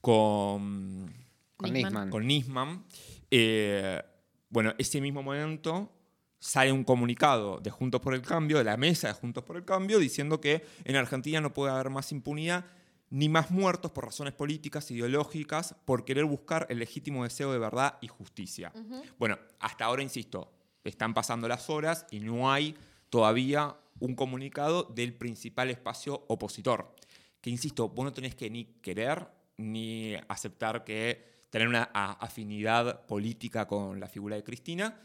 con, 0.00 1.12
con 1.56 1.72
Nisman. 1.72 2.10
Con 2.10 2.26
Nisman 2.26 2.84
eh, 3.30 4.00
bueno, 4.48 4.74
ese 4.78 5.00
mismo 5.00 5.22
momento 5.22 5.90
sale 6.38 6.70
un 6.70 6.84
comunicado 6.84 7.58
de 7.58 7.70
Juntos 7.70 8.00
por 8.00 8.14
el 8.14 8.22
Cambio, 8.22 8.58
de 8.58 8.64
la 8.64 8.76
mesa 8.76 9.08
de 9.08 9.14
Juntos 9.14 9.42
por 9.42 9.56
el 9.56 9.64
Cambio, 9.64 9.98
diciendo 9.98 10.40
que 10.40 10.64
en 10.84 10.94
Argentina 10.94 11.40
no 11.40 11.52
puede 11.52 11.72
haber 11.72 11.90
más 11.90 12.12
impunidad 12.12 12.64
ni 13.10 13.28
más 13.28 13.50
muertos 13.50 13.92
por 13.92 14.04
razones 14.04 14.34
políticas, 14.34 14.90
ideológicas, 14.90 15.74
por 15.84 16.04
querer 16.04 16.24
buscar 16.24 16.66
el 16.70 16.78
legítimo 16.78 17.24
deseo 17.24 17.52
de 17.52 17.58
verdad 17.58 17.98
y 18.00 18.08
justicia. 18.08 18.72
Bueno, 19.18 19.38
hasta 19.60 19.84
ahora, 19.84 20.02
insisto, 20.02 20.52
están 20.82 21.14
pasando 21.14 21.48
las 21.48 21.70
horas 21.70 22.06
y 22.10 22.20
no 22.20 22.52
hay 22.52 22.76
todavía 23.10 23.76
un 24.00 24.14
comunicado 24.14 24.84
del 24.84 25.14
principal 25.14 25.70
espacio 25.70 26.24
opositor. 26.28 26.94
Que, 27.40 27.50
insisto, 27.50 27.88
vos 27.88 28.04
no 28.04 28.12
tenés 28.12 28.34
que 28.34 28.50
ni 28.50 28.64
querer 28.64 29.28
ni 29.56 30.14
aceptar 30.28 30.84
que 30.84 31.46
tener 31.50 31.68
una 31.68 31.84
afinidad 31.84 33.06
política 33.06 33.68
con 33.68 34.00
la 34.00 34.08
figura 34.08 34.34
de 34.34 34.42
Cristina, 34.42 35.00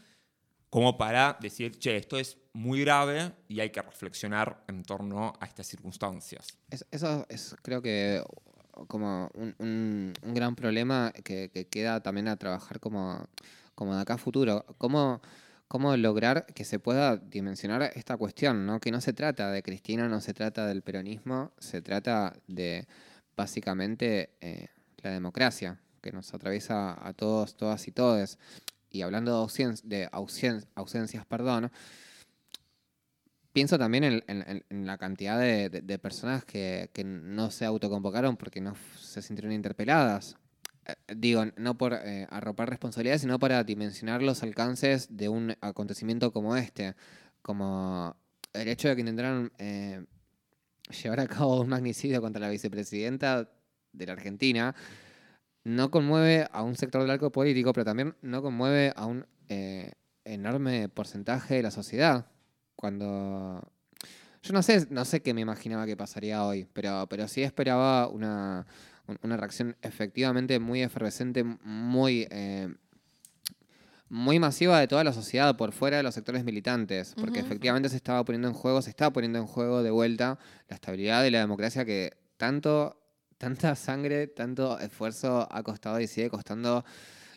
como 0.70 0.96
para 0.96 1.36
decir, 1.40 1.76
che, 1.78 1.96
esto 1.96 2.16
es 2.16 2.38
muy 2.52 2.80
grave 2.80 3.32
y 3.48 3.58
hay 3.58 3.70
que 3.70 3.82
reflexionar 3.82 4.62
en 4.68 4.84
torno 4.84 5.32
a 5.40 5.46
estas 5.46 5.66
circunstancias. 5.66 6.46
eso 6.90 7.26
es, 7.28 7.56
creo 7.62 7.82
que, 7.82 8.22
como 8.86 9.30
un, 9.34 10.12
gran 10.22 10.54
problema 10.54 11.12
que, 11.24 11.50
queda 11.70 12.00
también 12.00 12.28
a 12.28 12.36
trabajar 12.36 12.78
como, 12.78 13.28
como 13.74 13.96
de 13.96 14.02
acá 14.02 14.14
a 14.14 14.18
futuro. 14.18 14.64
¿Cómo, 14.78 15.20
cómo 15.66 15.96
lograr 15.96 16.46
que 16.46 16.64
se 16.64 16.78
pueda 16.78 17.16
dimensionar 17.16 17.90
esta 17.94 18.16
cuestión, 18.16 18.64
¿no? 18.64 18.78
que 18.80 18.92
no 18.92 19.00
se 19.00 19.12
trata 19.12 19.50
de 19.50 19.64
Cristina, 19.64 20.08
no 20.08 20.20
se 20.20 20.34
trata 20.34 20.66
del 20.66 20.82
peronismo, 20.82 21.52
se 21.58 21.82
trata 21.82 22.32
de 22.46 22.86
básicamente 23.36 24.36
eh, 24.40 24.68
la 24.98 25.10
democracia 25.10 25.80
que 26.00 26.12
nos 26.12 26.32
atraviesa 26.32 26.96
a 27.06 27.12
todos, 27.12 27.56
todas 27.56 27.86
y 27.88 27.92
todes 27.92 28.38
y 28.90 29.02
hablando 29.02 29.48
de, 29.84 30.08
ausencias, 30.12 31.26
perdón, 31.26 31.70
pienso 33.52 33.78
también 33.78 34.22
en, 34.26 34.86
la 34.86 34.98
cantidad 34.98 35.38
de, 35.38 35.98
personas 35.98 36.44
que, 36.44 36.90
no 37.04 37.50
se 37.50 37.64
autoconvocaron 37.64 38.36
porque 38.36 38.60
no 38.60 38.74
se 38.98 39.22
sintieron 39.22 39.52
interpeladas. 39.52 40.36
Eh, 40.86 40.94
digo, 41.16 41.44
no 41.56 41.76
por 41.76 41.94
eh, 41.94 42.26
arropar 42.30 42.68
responsabilidades, 42.68 43.22
sino 43.22 43.38
para 43.38 43.62
dimensionar 43.64 44.22
los 44.22 44.42
alcances 44.42 45.16
de 45.16 45.28
un 45.28 45.54
acontecimiento 45.60 46.32
como 46.32 46.56
este. 46.56 46.94
Como 47.42 48.16
el 48.52 48.68
hecho 48.68 48.88
de 48.88 48.96
que 48.96 49.00
intentaron 49.00 49.52
eh, 49.58 50.04
llevar 51.02 51.20
a 51.20 51.26
cabo 51.28 51.60
un 51.60 51.68
magnicidio 51.68 52.20
contra 52.20 52.40
la 52.40 52.50
vicepresidenta 52.50 53.48
de 53.92 54.06
la 54.06 54.12
Argentina 54.12 54.74
no 55.64 55.90
conmueve 55.90 56.46
a 56.52 56.62
un 56.62 56.76
sector 56.76 57.02
del 57.02 57.10
arco 57.10 57.30
político, 57.30 57.72
pero 57.72 57.84
también 57.84 58.14
no 58.22 58.42
conmueve 58.42 58.92
a 58.96 59.06
un 59.06 59.26
eh, 59.48 59.92
enorme 60.24 60.88
porcentaje 60.88 61.56
de 61.56 61.62
la 61.62 61.70
sociedad. 61.70 62.26
Cuando. 62.76 63.62
Yo 64.42 64.54
no 64.54 64.62
sé, 64.62 64.86
no 64.90 65.04
sé 65.04 65.20
qué 65.20 65.34
me 65.34 65.42
imaginaba 65.42 65.84
que 65.84 65.96
pasaría 65.96 66.44
hoy, 66.44 66.66
pero, 66.72 67.06
pero 67.10 67.28
sí 67.28 67.42
esperaba 67.42 68.08
una, 68.08 68.66
reacción 69.22 69.76
efectivamente 69.82 70.58
muy 70.58 70.82
efervescente, 70.82 71.44
muy. 71.44 72.26
Eh, 72.30 72.74
muy 74.12 74.40
masiva 74.40 74.80
de 74.80 74.88
toda 74.88 75.04
la 75.04 75.12
sociedad 75.12 75.56
por 75.56 75.70
fuera 75.70 75.98
de 75.98 76.02
los 76.02 76.14
sectores 76.14 76.42
militantes, 76.42 77.14
porque 77.16 77.38
efectivamente 77.38 77.88
se 77.88 77.94
estaba 77.94 78.24
poniendo 78.24 78.48
en 78.48 78.54
juego, 78.54 78.82
se 78.82 78.90
está 78.90 79.12
poniendo 79.12 79.38
en 79.38 79.46
juego 79.46 79.84
de 79.84 79.92
vuelta 79.92 80.36
la 80.68 80.74
estabilidad 80.74 81.22
de 81.22 81.30
la 81.30 81.38
democracia 81.38 81.84
que 81.84 82.16
tanto 82.36 82.99
tanta 83.40 83.74
sangre, 83.74 84.26
tanto 84.26 84.78
esfuerzo 84.78 85.48
ha 85.50 85.62
costado 85.62 85.98
y 85.98 86.06
sigue 86.06 86.28
costando 86.28 86.84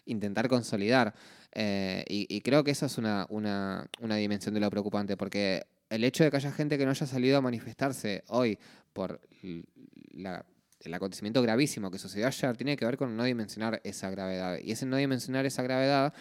intentar 0.06 0.50
consolidar. 0.50 1.16
Eh, 1.54 2.04
y, 2.10 2.42
creo 2.42 2.62
que 2.62 2.72
esa 2.72 2.88
es 2.88 2.98
una, 2.98 3.26
una, 3.30 4.16
dimensión 4.18 4.54
de 4.54 4.60
lo 4.60 4.70
preocupante, 4.70 5.16
porque 5.16 5.66
el 5.90 6.04
hecho 6.04 6.26
de 6.26 6.30
que 6.30 6.36
haya 6.36 6.52
gente 6.52 6.78
que 6.78 6.84
no 6.84 6.92
haya 6.92 7.08
salido 7.08 7.38
a 7.38 7.42
manifestarse 7.42 8.26
hoy 8.28 8.60
por 8.92 9.22
el 10.12 10.94
acontecimiento 10.94 11.42
gravísimo 11.42 11.90
que 11.90 12.00
sucedió 12.00 12.28
ayer 12.28 12.58
tiene 12.58 12.76
que 12.76 12.86
ver 12.86 12.98
con 12.98 13.16
no 13.16 13.24
dimensionar 13.24 13.80
esa 13.86 14.10
gravedad. 14.10 14.58
Y 14.62 14.74
ese 14.74 14.86
no 14.86 14.98
dimensionar 14.98 15.46
esa 15.46 15.64
gravedad... 15.64 16.14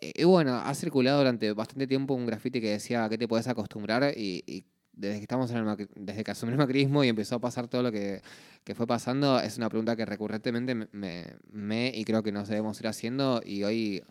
Y 0.00 0.24
bueno, 0.24 0.56
ha 0.56 0.74
circulado 0.74 1.18
durante 1.18 1.52
bastante 1.52 1.86
tiempo 1.86 2.14
un 2.14 2.26
grafiti 2.26 2.60
que 2.60 2.70
decía 2.70 3.08
que 3.08 3.18
te 3.18 3.28
puedes 3.28 3.46
acostumbrar 3.46 4.14
y 4.16 4.64
desde 4.92 5.16
que 5.16 5.22
estamos 5.22 5.50
en 5.50 5.56
el 5.58 5.88
desde 5.96 6.24
que 6.24 6.30
asumió 6.30 6.52
el 6.52 6.58
macrismo 6.58 7.02
y 7.04 7.08
empezó 7.08 7.36
a 7.36 7.38
pasar 7.40 7.68
todo 7.68 7.82
lo 7.82 7.92
que, 7.92 8.22
fue 8.74 8.86
pasando, 8.86 9.40
es 9.40 9.56
una 9.56 9.68
pregunta 9.68 9.96
que 9.96 10.04
recurrentemente 10.04 10.74
me, 10.74 10.88
me, 11.50 11.92
y 11.94 12.04
creo 12.04 12.22
que 12.22 12.32
nos 12.32 12.48
debemos 12.48 12.78
ir 12.80 12.88
haciendo 12.88 13.42
y 13.44 13.64
hoy 13.64 14.02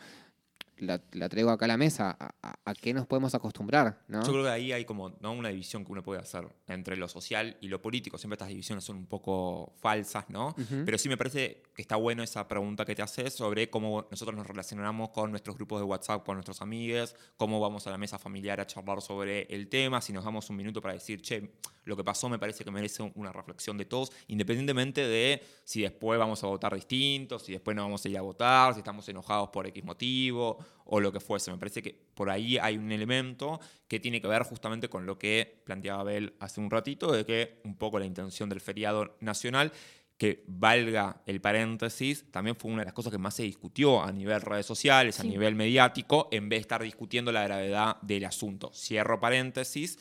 la, 0.82 1.30
traigo 1.30 1.52
acá 1.52 1.66
a 1.66 1.68
la 1.68 1.78
mesa. 1.78 2.18
A, 2.42 2.74
qué 2.74 2.94
nos 2.94 3.06
podemos 3.06 3.36
acostumbrar? 3.36 4.02
¿no? 4.08 4.24
Yo 4.26 4.32
creo 4.32 4.44
que 4.44 4.50
ahí 4.50 4.72
hay 4.72 4.86
como 4.86 5.10
¿no? 5.20 5.32
una 5.34 5.50
división 5.50 5.86
que 5.86 5.92
uno 5.92 6.04
puede 6.04 6.20
hacer 6.20 6.48
entre 6.68 6.98
lo 6.98 7.08
social 7.08 7.58
y 7.62 7.68
lo 7.68 7.82
político. 7.82 8.18
Siempre 8.18 8.36
estas 8.36 8.50
divisiones 8.50 8.84
son 8.84 8.98
un 8.98 9.06
poco 9.06 9.74
falsas, 9.80 10.30
¿no? 10.30 10.56
Pero 10.86 10.98
sí 10.98 11.10
me 11.10 11.18
parece 11.18 11.62
está 11.82 11.96
bueno 11.96 12.24
esa 12.24 12.48
pregunta 12.48 12.86
que 12.86 12.96
te 12.96 13.02
haces 13.02 13.34
sobre 13.34 13.70
cómo 13.70 14.08
nosotros 14.10 14.36
nos 14.36 14.48
relacionamos 14.48 15.10
con 15.10 15.32
nuestros 15.32 15.56
grupos 15.56 15.80
de 15.80 15.86
WhatsApp, 15.86 16.26
con 16.26 16.36
nuestros 16.36 16.62
amigos, 16.62 17.16
cómo 17.38 17.60
vamos 17.60 17.86
a 17.88 17.92
la 17.92 17.98
mesa 17.98 18.18
familiar 18.18 18.60
a 18.60 18.68
charlar 18.68 19.02
sobre 19.02 19.44
el 19.54 19.68
tema, 19.68 20.02
si 20.02 20.14
nos 20.14 20.24
damos 20.24 20.50
un 20.50 20.56
minuto 20.56 20.82
para 20.82 20.94
decir, 20.94 21.22
che, 21.22 21.52
lo 21.86 21.98
que 21.98 22.04
pasó 22.04 22.30
me 22.30 22.40
parece 22.40 22.64
que 22.64 22.72
merece 22.72 23.12
una 23.16 23.32
reflexión 23.32 23.78
de 23.78 23.86
todos, 23.86 24.12
independientemente 24.28 25.08
de 25.08 25.42
si 25.64 25.82
después 25.82 26.20
vamos 26.20 26.44
a 26.44 26.48
votar 26.48 26.76
distintos, 26.76 27.44
si 27.44 27.54
después 27.54 27.76
no 27.76 27.84
vamos 27.84 28.06
a 28.06 28.10
ir 28.10 28.18
a 28.18 28.22
votar, 28.22 28.74
si 28.74 28.80
estamos 28.80 29.08
enojados 29.10 29.50
por 29.50 29.66
X 29.68 29.84
motivo 29.84 30.58
o 30.86 31.00
lo 31.00 31.12
que 31.12 31.20
fuese. 31.20 31.52
Me 31.52 31.58
parece 31.58 31.82
que 31.82 31.96
por 32.14 32.30
ahí 32.30 32.58
hay 32.58 32.78
un 32.78 32.92
elemento 32.92 33.60
que 33.88 34.00
tiene 34.00 34.22
que 34.22 34.28
ver 34.28 34.44
justamente 34.44 34.90
con 34.90 35.06
lo 35.06 35.18
que 35.18 35.62
planteaba 35.66 36.02
Abel 36.02 36.36
hace 36.40 36.60
un 36.60 36.70
ratito, 36.70 37.12
de 37.12 37.26
que 37.26 37.62
un 37.64 37.76
poco 37.76 37.98
la 37.98 38.06
intención 38.06 38.50
del 38.50 38.62
feriado 38.62 39.16
nacional 39.20 39.72
que 40.22 40.44
valga 40.46 41.24
el 41.26 41.42
paréntesis, 41.42 42.30
también 42.30 42.56
fue 42.56 42.70
una 42.70 42.82
de 42.82 42.86
las 42.86 42.94
cosas 42.94 43.12
que 43.12 43.18
más 43.18 43.34
se 43.34 43.42
discutió 43.42 44.04
a 44.04 44.12
nivel 44.12 44.40
redes 44.42 44.68
sociales, 44.68 45.20
a 45.20 45.24
nivel 45.24 45.56
mediático, 45.56 46.30
en 46.32 46.48
vez 46.48 46.58
de 46.58 46.62
estar 46.62 46.84
discutiendo 46.84 47.32
la 47.32 47.42
gravedad 47.42 48.00
del 48.04 48.26
asunto. 48.26 48.72
Cierro 48.72 49.20
paréntesis. 49.20 49.98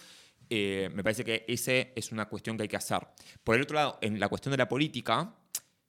Eh, 0.51 0.91
me 0.93 1.03
parece 1.03 1.25
que 1.25 1.47
esa 1.49 1.73
es 1.73 2.13
una 2.13 2.27
cuestión 2.27 2.59
que 2.59 2.65
hay 2.65 2.69
que 2.69 2.77
hacer. 2.77 2.99
Por 3.43 3.57
el 3.57 3.63
otro 3.63 3.77
lado, 3.77 3.99
en 4.03 4.21
la 4.21 4.29
cuestión 4.29 4.51
de 4.51 4.59
la 4.59 4.69
política, 4.69 5.35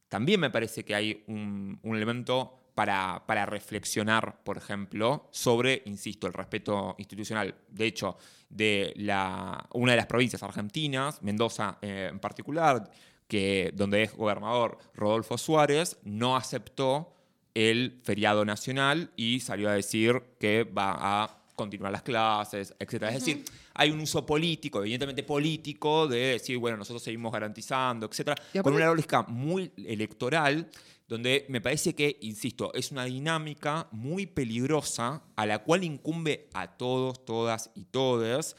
también 0.08 0.40
me 0.40 0.50
parece 0.50 0.86
que 0.86 0.96
hay 0.96 1.26
un, 1.28 1.78
elemento 1.84 2.58
para, 2.74 3.26
para, 3.28 3.46
reflexionar, 3.46 4.44
por 4.46 4.56
ejemplo, 4.56 5.28
sobre, 5.32 5.82
insisto, 5.88 6.26
el 6.26 6.32
respeto 6.32 6.96
institucional. 7.00 7.54
De 7.68 7.86
hecho, 7.86 8.16
de 8.50 8.94
la, 8.96 9.68
una 9.74 9.92
de 9.92 9.98
las 9.98 10.08
provincias 10.08 10.42
argentinas, 10.42 11.22
Mendoza 11.22 11.80
eh, 11.82 12.08
en 12.10 12.20
particular, 12.20 12.90
que, 13.32 13.72
donde 13.74 14.04
es 14.04 14.14
gobernador 14.14 14.78
Rodolfo 14.94 15.38
Suárez, 15.38 15.98
no 16.04 16.36
aceptó 16.36 17.16
el 17.54 18.02
feriado 18.04 18.44
nacional 18.44 19.10
y 19.16 19.40
salió 19.40 19.70
a 19.70 19.74
decir 19.74 20.22
que 20.38 20.66
va 20.66 20.98
a 21.00 21.38
continuar 21.56 21.94
las 21.94 22.02
clases, 22.02 22.76
etc. 22.78 23.04
Es 23.04 23.14
decir, 23.14 23.46
hay 23.74 23.90
un 23.90 24.02
uso 24.02 24.26
político, 24.26 24.82
evidentemente 24.82 25.24
político, 25.24 26.10
de 26.10 26.34
decir, 26.34 26.58
bueno, 26.58 26.76
nosotros 26.76 27.02
seguimos 27.04 27.32
garantizando, 27.32 28.06
etc. 28.06 28.38
Con 28.62 28.74
una 28.74 28.88
lógica 28.88 29.24
muy 29.24 29.72
electoral, 29.78 30.70
donde 31.08 31.46
me 31.48 31.62
parece 31.62 31.96
que, 31.96 32.18
insisto, 32.20 32.74
es 32.74 32.92
una 32.92 33.06
dinámica 33.06 33.88
muy 33.92 34.26
peligrosa 34.26 35.24
a 35.38 35.46
la 35.46 35.60
cual 35.60 35.86
incumbe 35.86 36.50
a 36.54 36.76
todos, 36.76 37.24
todas 37.24 37.72
y 37.76 37.86
todes, 37.86 38.58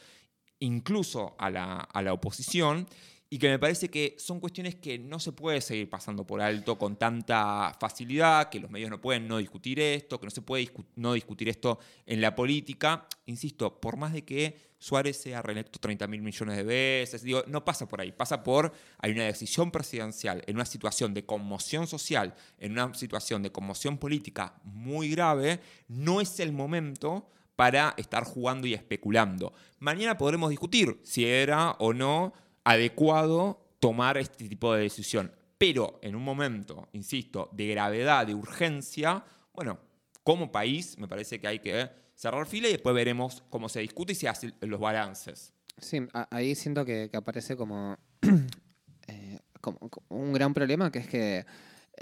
incluso 0.61 1.37
a 1.39 1.51
la, 1.51 1.77
a 1.77 2.01
la 2.01 2.15
oposición, 2.15 2.89
y 3.33 3.39
que 3.39 3.49
me 3.49 3.59
parece 3.59 3.89
que 3.89 4.15
son 4.19 4.41
cuestiones 4.41 4.75
que 4.75 4.99
no 4.99 5.19
se 5.19 5.33
puede 5.33 5.63
seguir 5.63 5.89
pasando 5.89 6.27
por 6.27 6.43
alto 6.43 6.77
con 6.77 6.97
tanta 6.97 7.75
facilidad, 7.81 8.51
que 8.51 8.61
los 8.61 8.71
medios 8.71 8.91
no 8.91 9.01
pueden 9.01 9.27
no 9.27 9.39
discutir 9.39 9.81
esto, 9.81 10.21
que 10.21 10.27
no 10.27 10.31
se 10.31 10.43
puede 10.43 10.71
no 10.97 11.15
discutir 11.15 11.49
esto 11.49 11.79
en 12.05 12.21
la 12.21 12.35
política. 12.35 13.09
Insisto, 13.25 13.81
por 13.81 13.97
más 13.97 14.13
de 14.13 14.23
que 14.23 14.75
Suárez 14.79 15.17
sea 15.17 15.41
reelecto 15.41 15.79
30 15.79 16.07
mil 16.09 16.21
millones 16.21 16.59
de 16.59 16.63
veces, 16.63 17.23
digo, 17.23 17.43
no 17.47 17.65
pasa 17.65 17.89
por 17.89 18.03
ahí, 18.03 18.13
pasa 18.13 18.43
por, 18.43 18.71
hay 18.99 19.13
una 19.13 19.25
decisión 19.25 19.71
presidencial 19.71 20.45
en 20.47 20.57
una 20.57 20.67
situación 20.67 21.15
de 21.15 21.25
conmoción 21.25 21.87
social, 21.87 22.35
en 22.59 22.73
una 22.73 22.93
situación 22.93 23.43
de 23.43 23.51
conmoción 23.51 23.97
política 23.97 24.61
muy 24.63 25.09
grave, 25.09 25.61
no 25.89 26.21
es 26.21 26.39
el 26.39 26.53
momento 26.53 27.31
para 27.57 27.95
estar 27.97 28.25
jugando 28.25 28.67
y 28.67 28.75
especulando. 28.75 29.55
Mañana 29.79 30.19
podremos 30.19 30.51
discutir 30.51 31.01
si 31.03 31.25
era 31.25 31.71
o 31.79 31.95
no 31.95 32.35
adecuado 32.65 33.77
tomar 33.81 34.19
este 34.19 34.49
tipo 34.49 34.75
de 34.75 34.83
decisión. 34.83 35.33
Pero 35.59 35.99
en 36.03 36.15
un 36.15 36.23
momento, 36.23 36.89
insisto, 36.93 37.49
de 37.53 37.69
gravedad, 37.69 38.27
de 38.27 38.35
urgencia, 38.35 39.25
bueno, 39.53 39.79
como 40.25 40.51
país 40.51 40.99
me 40.99 41.09
parece 41.09 41.41
que 41.41 41.47
hay 41.49 41.59
que 41.59 41.91
cerrar 42.15 42.47
fila 42.47 42.69
y 42.69 42.73
después 42.73 42.95
veremos 42.95 43.43
cómo 43.51 43.69
se 43.69 43.81
discute 43.81 44.13
y 44.13 44.17
se 44.17 44.29
hacen 44.29 44.55
los 44.61 44.81
balances. 44.81 45.53
Sí, 45.79 46.01
ahí 46.31 46.55
siento 46.55 46.85
que, 46.85 47.11
aparece 47.13 47.57
eh, 49.07 49.39
como, 49.61 49.79
como 49.79 50.07
un 50.11 50.33
gran 50.33 50.55
problema, 50.55 50.91
que 50.93 50.99
es 51.01 51.09
que 51.09 51.47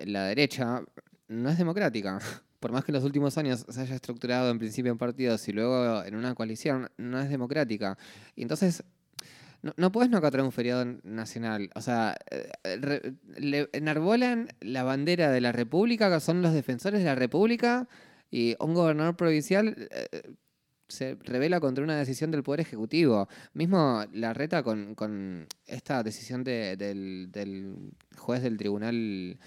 la 0.05 0.25
derecha 0.25 0.83
no 1.29 1.51
es 1.51 1.59
democrática. 1.59 2.19
Por 2.61 2.73
más 2.73 2.85
que 2.85 2.93
en 2.93 2.97
los 2.97 3.05
últimos 3.05 3.39
años 3.39 3.65
se 3.67 3.81
haya 3.81 3.95
estructurado 3.95 4.51
en 4.51 4.59
principio 4.59 4.93
en 4.93 4.99
partidos 4.99 5.49
y 5.49 5.53
luego 5.53 6.05
en 6.05 6.15
una 6.15 6.35
coalición, 6.35 6.91
no 6.99 7.19
es 7.19 7.31
democrática. 7.31 7.97
Y 8.37 8.43
entonces, 8.43 8.85
no, 9.63 9.73
no 9.77 9.93
puedes 9.93 10.11
no 10.11 10.19
acatar 10.19 10.41
un 10.43 10.53
feriado 10.53 10.85
nacional. 11.03 11.71
O 11.75 11.81
sea, 11.81 12.17
eh, 12.31 12.51
re- 12.81 13.15
le 13.37 13.69
enarbolan 13.73 14.49
la 14.61 14.83
bandera 14.85 15.31
de 15.31 15.41
la 15.41 15.53
República, 15.53 16.11
que 16.11 16.21
son 16.21 16.43
los 16.43 16.53
defensores 16.53 17.01
de 17.01 17.07
la 17.07 17.15
República, 17.15 17.89
y 18.31 18.55
un 18.61 18.75
gobernador 18.75 19.17
provincial 19.17 19.89
eh, 19.91 20.35
se 20.89 21.17
revela 21.23 21.61
contra 21.61 21.85
una 21.85 21.97
decisión 21.97 22.31
del 22.31 22.43
Poder 22.43 22.61
Ejecutivo. 22.61 23.29
Mismo 23.55 24.05
la 24.13 24.33
reta 24.35 24.63
con, 24.63 24.95
con 24.95 25.47
esta 25.67 26.03
decisión 26.03 26.43
de- 26.43 26.77
del, 26.77 27.29
del 27.31 27.75
juez 28.17 28.43
del 28.43 28.57
tribunal, 28.57 29.39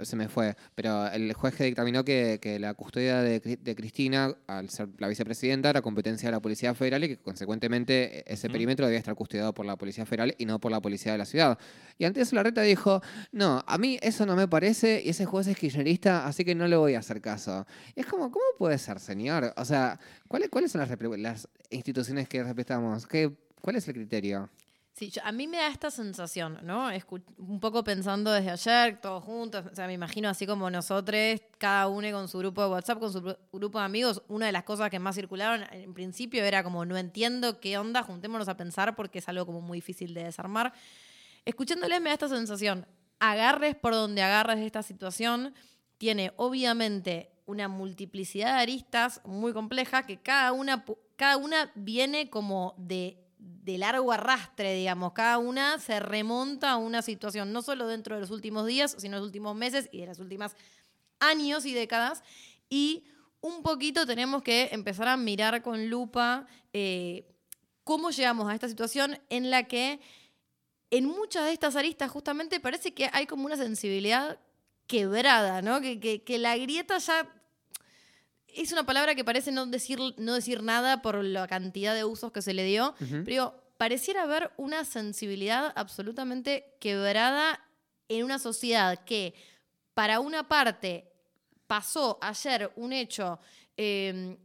se 0.00 0.16
me 0.16 0.28
fue, 0.28 0.56
pero 0.74 1.06
el 1.08 1.32
juez 1.34 1.54
que 1.54 1.64
dictaminó 1.64 2.04
que, 2.04 2.38
que 2.40 2.58
la 2.58 2.74
custodia 2.74 3.20
de, 3.20 3.42
Cri- 3.42 3.58
de 3.58 3.74
Cristina, 3.74 4.34
al 4.46 4.70
ser 4.70 4.88
la 4.98 5.08
vicepresidenta, 5.08 5.70
era 5.70 5.82
competencia 5.82 6.28
de 6.28 6.32
la 6.32 6.40
Policía 6.40 6.74
Federal 6.74 7.04
y 7.04 7.08
que 7.08 7.16
consecuentemente 7.18 8.20
e, 8.20 8.24
ese 8.32 8.48
perímetro 8.48 8.86
debía 8.86 8.98
estar 8.98 9.14
custodiado 9.14 9.52
por 9.54 9.66
la 9.66 9.76
Policía 9.76 10.06
Federal 10.06 10.34
y 10.38 10.46
no 10.46 10.58
por 10.58 10.72
la 10.72 10.80
Policía 10.80 11.12
de 11.12 11.18
la 11.18 11.24
Ciudad. 11.26 11.58
Y 11.98 12.04
ante 12.04 12.20
eso 12.22 12.34
la 12.36 12.42
reta 12.42 12.62
dijo, 12.62 13.02
no, 13.32 13.62
a 13.66 13.78
mí 13.78 13.98
eso 14.02 14.24
no 14.26 14.34
me 14.34 14.48
parece 14.48 15.02
y 15.04 15.10
ese 15.10 15.24
juez 15.26 15.46
es 15.46 15.56
kirchnerista, 15.56 16.26
así 16.26 16.44
que 16.44 16.54
no 16.54 16.66
le 16.66 16.76
voy 16.76 16.94
a 16.94 17.00
hacer 17.00 17.20
caso. 17.20 17.66
Y 17.94 18.00
es 18.00 18.06
como, 18.06 18.30
¿cómo 18.30 18.44
puede 18.58 18.78
ser, 18.78 18.98
señor? 18.98 19.52
O 19.56 19.64
sea, 19.64 19.98
¿cuáles, 20.28 20.48
cuáles 20.48 20.72
son 20.72 20.80
las, 20.80 20.90
las 21.18 21.48
instituciones 21.70 22.28
que 22.28 22.42
respetamos? 22.42 23.06
¿Qué, 23.06 23.30
¿Cuál 23.60 23.76
es 23.76 23.86
el 23.88 23.94
criterio? 23.94 24.48
Sí, 24.94 25.10
a 25.24 25.32
mí 25.32 25.48
me 25.48 25.56
da 25.56 25.68
esta 25.68 25.90
sensación, 25.90 26.58
¿no? 26.64 26.90
Escu- 26.92 27.22
un 27.38 27.60
poco 27.60 27.82
pensando 27.82 28.30
desde 28.30 28.50
ayer, 28.50 29.00
todos 29.00 29.24
juntos, 29.24 29.64
o 29.72 29.74
sea, 29.74 29.86
me 29.86 29.94
imagino 29.94 30.28
así 30.28 30.46
como 30.46 30.68
nosotros, 30.70 31.40
cada 31.56 31.88
uno 31.88 32.10
con 32.12 32.28
su 32.28 32.38
grupo 32.38 32.60
de 32.62 32.68
WhatsApp, 32.68 32.98
con 32.98 33.10
su 33.10 33.22
gru- 33.22 33.38
grupo 33.52 33.78
de 33.78 33.86
amigos, 33.86 34.22
una 34.28 34.46
de 34.46 34.52
las 34.52 34.64
cosas 34.64 34.90
que 34.90 34.98
más 34.98 35.14
circularon 35.16 35.64
en 35.72 35.94
principio 35.94 36.44
era 36.44 36.62
como, 36.62 36.84
no 36.84 36.98
entiendo 36.98 37.58
qué 37.58 37.78
onda, 37.78 38.02
juntémonos 38.02 38.48
a 38.48 38.56
pensar 38.58 38.94
porque 38.94 39.20
es 39.20 39.28
algo 39.30 39.46
como 39.46 39.62
muy 39.62 39.78
difícil 39.78 40.12
de 40.12 40.24
desarmar. 40.24 40.74
Escuchándoles 41.44 42.00
me 42.00 42.10
da 42.10 42.14
esta 42.14 42.28
sensación, 42.28 42.86
agarres 43.18 43.74
por 43.74 43.94
donde 43.94 44.22
agarres 44.22 44.58
esta 44.60 44.82
situación, 44.82 45.54
tiene 45.98 46.32
obviamente 46.36 47.30
una 47.46 47.68
multiplicidad 47.68 48.56
de 48.56 48.62
aristas 48.62 49.20
muy 49.24 49.52
compleja 49.52 50.04
que 50.04 50.20
cada 50.20 50.52
una, 50.52 50.84
cada 51.16 51.36
una 51.38 51.72
viene 51.74 52.30
como 52.30 52.74
de, 52.78 53.21
de 53.64 53.78
largo 53.78 54.12
arrastre, 54.12 54.74
digamos. 54.74 55.12
Cada 55.12 55.38
una 55.38 55.78
se 55.78 56.00
remonta 56.00 56.70
a 56.72 56.76
una 56.76 57.02
situación, 57.02 57.52
no 57.52 57.62
solo 57.62 57.86
dentro 57.86 58.14
de 58.14 58.20
los 58.20 58.30
últimos 58.30 58.66
días, 58.66 58.94
sino 58.98 59.16
de 59.16 59.20
los 59.20 59.26
últimos 59.28 59.54
meses 59.56 59.88
y 59.92 60.00
de 60.00 60.06
las 60.06 60.18
últimas 60.18 60.56
años 61.20 61.64
y 61.66 61.72
décadas. 61.74 62.22
Y 62.68 63.04
un 63.40 63.62
poquito 63.62 64.06
tenemos 64.06 64.42
que 64.42 64.68
empezar 64.72 65.08
a 65.08 65.16
mirar 65.16 65.62
con 65.62 65.88
lupa 65.90 66.46
eh, 66.72 67.28
cómo 67.84 68.10
llegamos 68.10 68.48
a 68.50 68.54
esta 68.54 68.68
situación 68.68 69.18
en 69.28 69.50
la 69.50 69.64
que 69.64 70.00
en 70.90 71.06
muchas 71.06 71.44
de 71.46 71.52
estas 71.52 71.74
aristas 71.76 72.10
justamente 72.10 72.60
parece 72.60 72.94
que 72.94 73.08
hay 73.12 73.26
como 73.26 73.46
una 73.46 73.56
sensibilidad 73.56 74.38
quebrada, 74.86 75.62
¿no? 75.62 75.80
Que, 75.80 75.98
que- 76.00 76.22
que 76.22 76.38
la 76.38 76.56
grieta 76.56 76.98
ya 76.98 77.28
es 78.54 78.72
una 78.72 78.84
palabra 78.84 79.14
que 79.14 79.24
parece 79.24 79.52
no 79.52 79.66
decir, 79.66 79.98
no 80.16 80.34
decir 80.34 80.62
nada 80.62 81.02
por 81.02 81.22
la 81.24 81.46
cantidad 81.46 81.94
de 81.94 82.04
usos 82.04 82.32
que 82.32 82.42
se 82.42 82.54
le 82.54 82.64
dio, 82.64 82.94
pero 83.24 83.62
pareciera 83.76 84.22
haber 84.22 84.52
una 84.56 84.84
sensibilidad 84.84 85.72
absolutamente 85.76 86.76
quebrada 86.80 87.60
en 88.08 88.24
una 88.24 88.38
sociedad 88.38 89.04
que 89.04 89.34
para 89.94 90.20
una 90.20 90.48
parte 90.48 91.10
pasó 91.66 92.18
ayer 92.20 92.70
un 92.76 92.92
hecho 92.92 93.38
eh, 93.76 94.36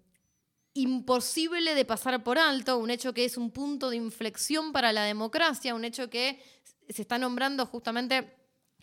imposible 0.73 1.75
de 1.75 1.85
pasar 1.85 2.23
por 2.23 2.37
alto, 2.37 2.77
un 2.77 2.91
hecho 2.91 3.13
que 3.13 3.25
es 3.25 3.37
un 3.37 3.51
punto 3.51 3.89
de 3.89 3.97
inflexión 3.97 4.71
para 4.71 4.93
la 4.93 5.03
democracia, 5.03 5.75
un 5.75 5.85
hecho 5.85 6.09
que 6.09 6.41
se 6.89 7.01
está 7.01 7.17
nombrando 7.17 7.65
justamente, 7.65 8.36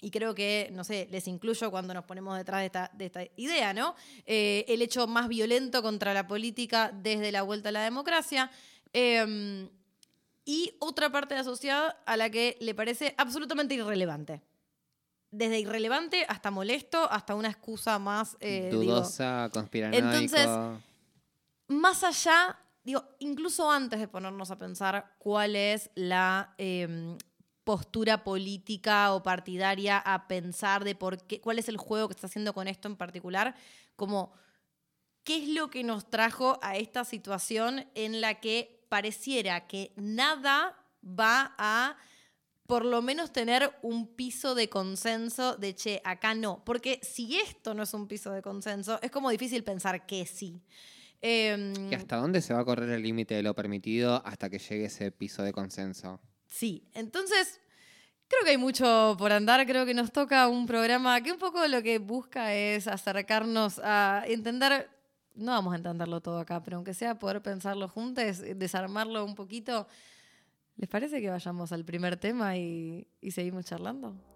y 0.04 0.10
creo 0.10 0.34
que, 0.34 0.68
no 0.72 0.84
sé, 0.84 1.08
les 1.10 1.26
incluyo 1.28 1.70
cuando 1.70 1.94
nos 1.94 2.04
ponemos 2.04 2.36
detrás 2.36 2.60
de 2.60 2.66
esta, 2.66 2.90
de 2.92 3.06
esta 3.06 3.22
idea, 3.36 3.72
¿no? 3.72 3.94
Eh, 4.26 4.66
el 4.68 4.82
hecho 4.82 5.06
más 5.06 5.28
violento 5.28 5.82
contra 5.82 6.12
la 6.12 6.26
política 6.26 6.92
desde 6.92 7.32
la 7.32 7.40
vuelta 7.40 7.70
a 7.70 7.72
la 7.72 7.82
democracia. 7.82 8.50
Eh, 8.92 9.66
y 10.44 10.76
otra 10.78 11.10
parte 11.10 11.32
de 11.32 11.40
la 11.40 11.44
sociedad 11.44 11.96
a 12.04 12.18
la 12.18 12.28
que 12.28 12.58
le 12.60 12.74
parece 12.74 13.14
absolutamente 13.16 13.74
irrelevante. 13.74 14.42
Desde 15.30 15.58
irrelevante 15.58 16.26
hasta 16.28 16.50
molesto, 16.50 17.10
hasta 17.10 17.34
una 17.34 17.48
excusa 17.48 17.98
más... 17.98 18.36
eh, 18.40 18.68
digo, 18.70 18.96
Dudosa, 18.96 19.48
conspiranoico. 19.54 20.06
Entonces, 20.06 20.46
más 21.68 22.04
allá, 22.04 22.58
digo, 22.82 23.02
incluso 23.20 23.70
antes 23.70 24.00
de 24.00 24.06
ponernos 24.06 24.50
a 24.50 24.58
pensar 24.58 25.14
cuál 25.18 25.56
es 25.56 25.90
la 25.94 26.54
eh, 26.58 27.16
postura 27.64 28.24
política 28.24 29.12
o 29.14 29.22
partidaria 29.22 29.98
a 29.98 30.29
pensar 30.29 30.85
de 30.85 30.94
por 30.94 31.27
qué, 31.27 31.40
cuál 31.40 31.59
es 31.59 31.68
el 31.68 31.79
juego 31.79 32.09
que 32.09 32.14
está 32.14 32.27
haciendo 32.27 32.53
con 32.53 32.68
esto 32.68 32.88
en 32.88 32.96
particular, 32.96 33.55
como 33.96 34.33
qué 35.24 35.42
es 35.42 35.48
lo 35.48 35.70
que 35.70 35.83
nos 35.83 36.09
trajo 36.11 36.59
a 36.62 36.77
esta 36.77 37.05
situación 37.05 37.87
en 37.94 38.20
la 38.20 38.40
que 38.40 38.85
pareciera 38.88 39.66
que 39.66 39.92
nada 39.96 40.77
va 41.03 41.55
a 41.59 41.96
por 42.66 42.85
lo 42.85 43.03
menos 43.03 43.33
tener 43.33 43.70
un 43.83 44.14
piso 44.14 44.55
de 44.55 44.68
consenso 44.68 45.57
de, 45.57 45.74
che, 45.74 46.00
acá 46.05 46.35
no. 46.35 46.64
Porque 46.64 46.98
si 47.03 47.37
esto 47.38 47.74
no 47.74 47.83
es 47.83 47.92
un 47.92 48.09
piso 48.09 48.31
de 48.31 48.40
consenso, 48.40 48.98
es 49.03 49.11
como 49.11 49.31
difícil 49.31 49.64
pensar 49.64 50.07
que 50.07 50.24
sí. 50.24 50.62
¿Y 51.20 51.94
hasta 51.94 52.16
dónde 52.16 52.42
se 52.42 52.53
va 52.53 52.61
a 52.61 52.64
correr 52.64 52.90
el 52.90 53.03
límite 53.03 53.35
de 53.35 53.42
lo 53.42 53.55
permitido 53.55 54.22
hasta 54.27 54.50
que 54.50 54.59
llegue 54.59 54.87
ese 54.87 55.11
piso 55.11 55.42
de 55.42 55.53
consenso? 55.53 56.20
Sí, 56.54 56.88
entonces 56.94 57.60
creo 58.28 58.44
que 58.44 58.50
hay 58.50 58.58
mucho 58.58 59.16
por 59.18 59.32
andar, 59.32 59.66
creo 59.66 59.84
que 59.84 59.92
nos 59.92 60.12
toca 60.12 60.46
un 60.46 60.66
programa 60.66 61.20
que 61.20 61.32
un 61.32 61.38
poco 61.38 61.66
lo 61.66 61.82
que 61.82 61.98
busca 61.98 62.54
es 62.54 62.86
acercarnos 62.86 63.80
a 63.82 64.22
entender, 64.28 64.88
no 65.34 65.50
vamos 65.50 65.72
a 65.72 65.78
entenderlo 65.78 66.20
todo 66.20 66.38
acá, 66.38 66.62
pero 66.62 66.76
aunque 66.76 66.94
sea 66.94 67.18
poder 67.18 67.42
pensarlo 67.42 67.88
juntos, 67.88 68.38
desarmarlo 68.56 69.24
un 69.24 69.34
poquito. 69.34 69.88
¿Les 70.76 70.88
parece 70.88 71.20
que 71.20 71.28
vayamos 71.28 71.72
al 71.72 71.84
primer 71.84 72.16
tema 72.18 72.56
y, 72.56 73.08
y 73.20 73.32
seguimos 73.32 73.64
charlando? 73.64 74.14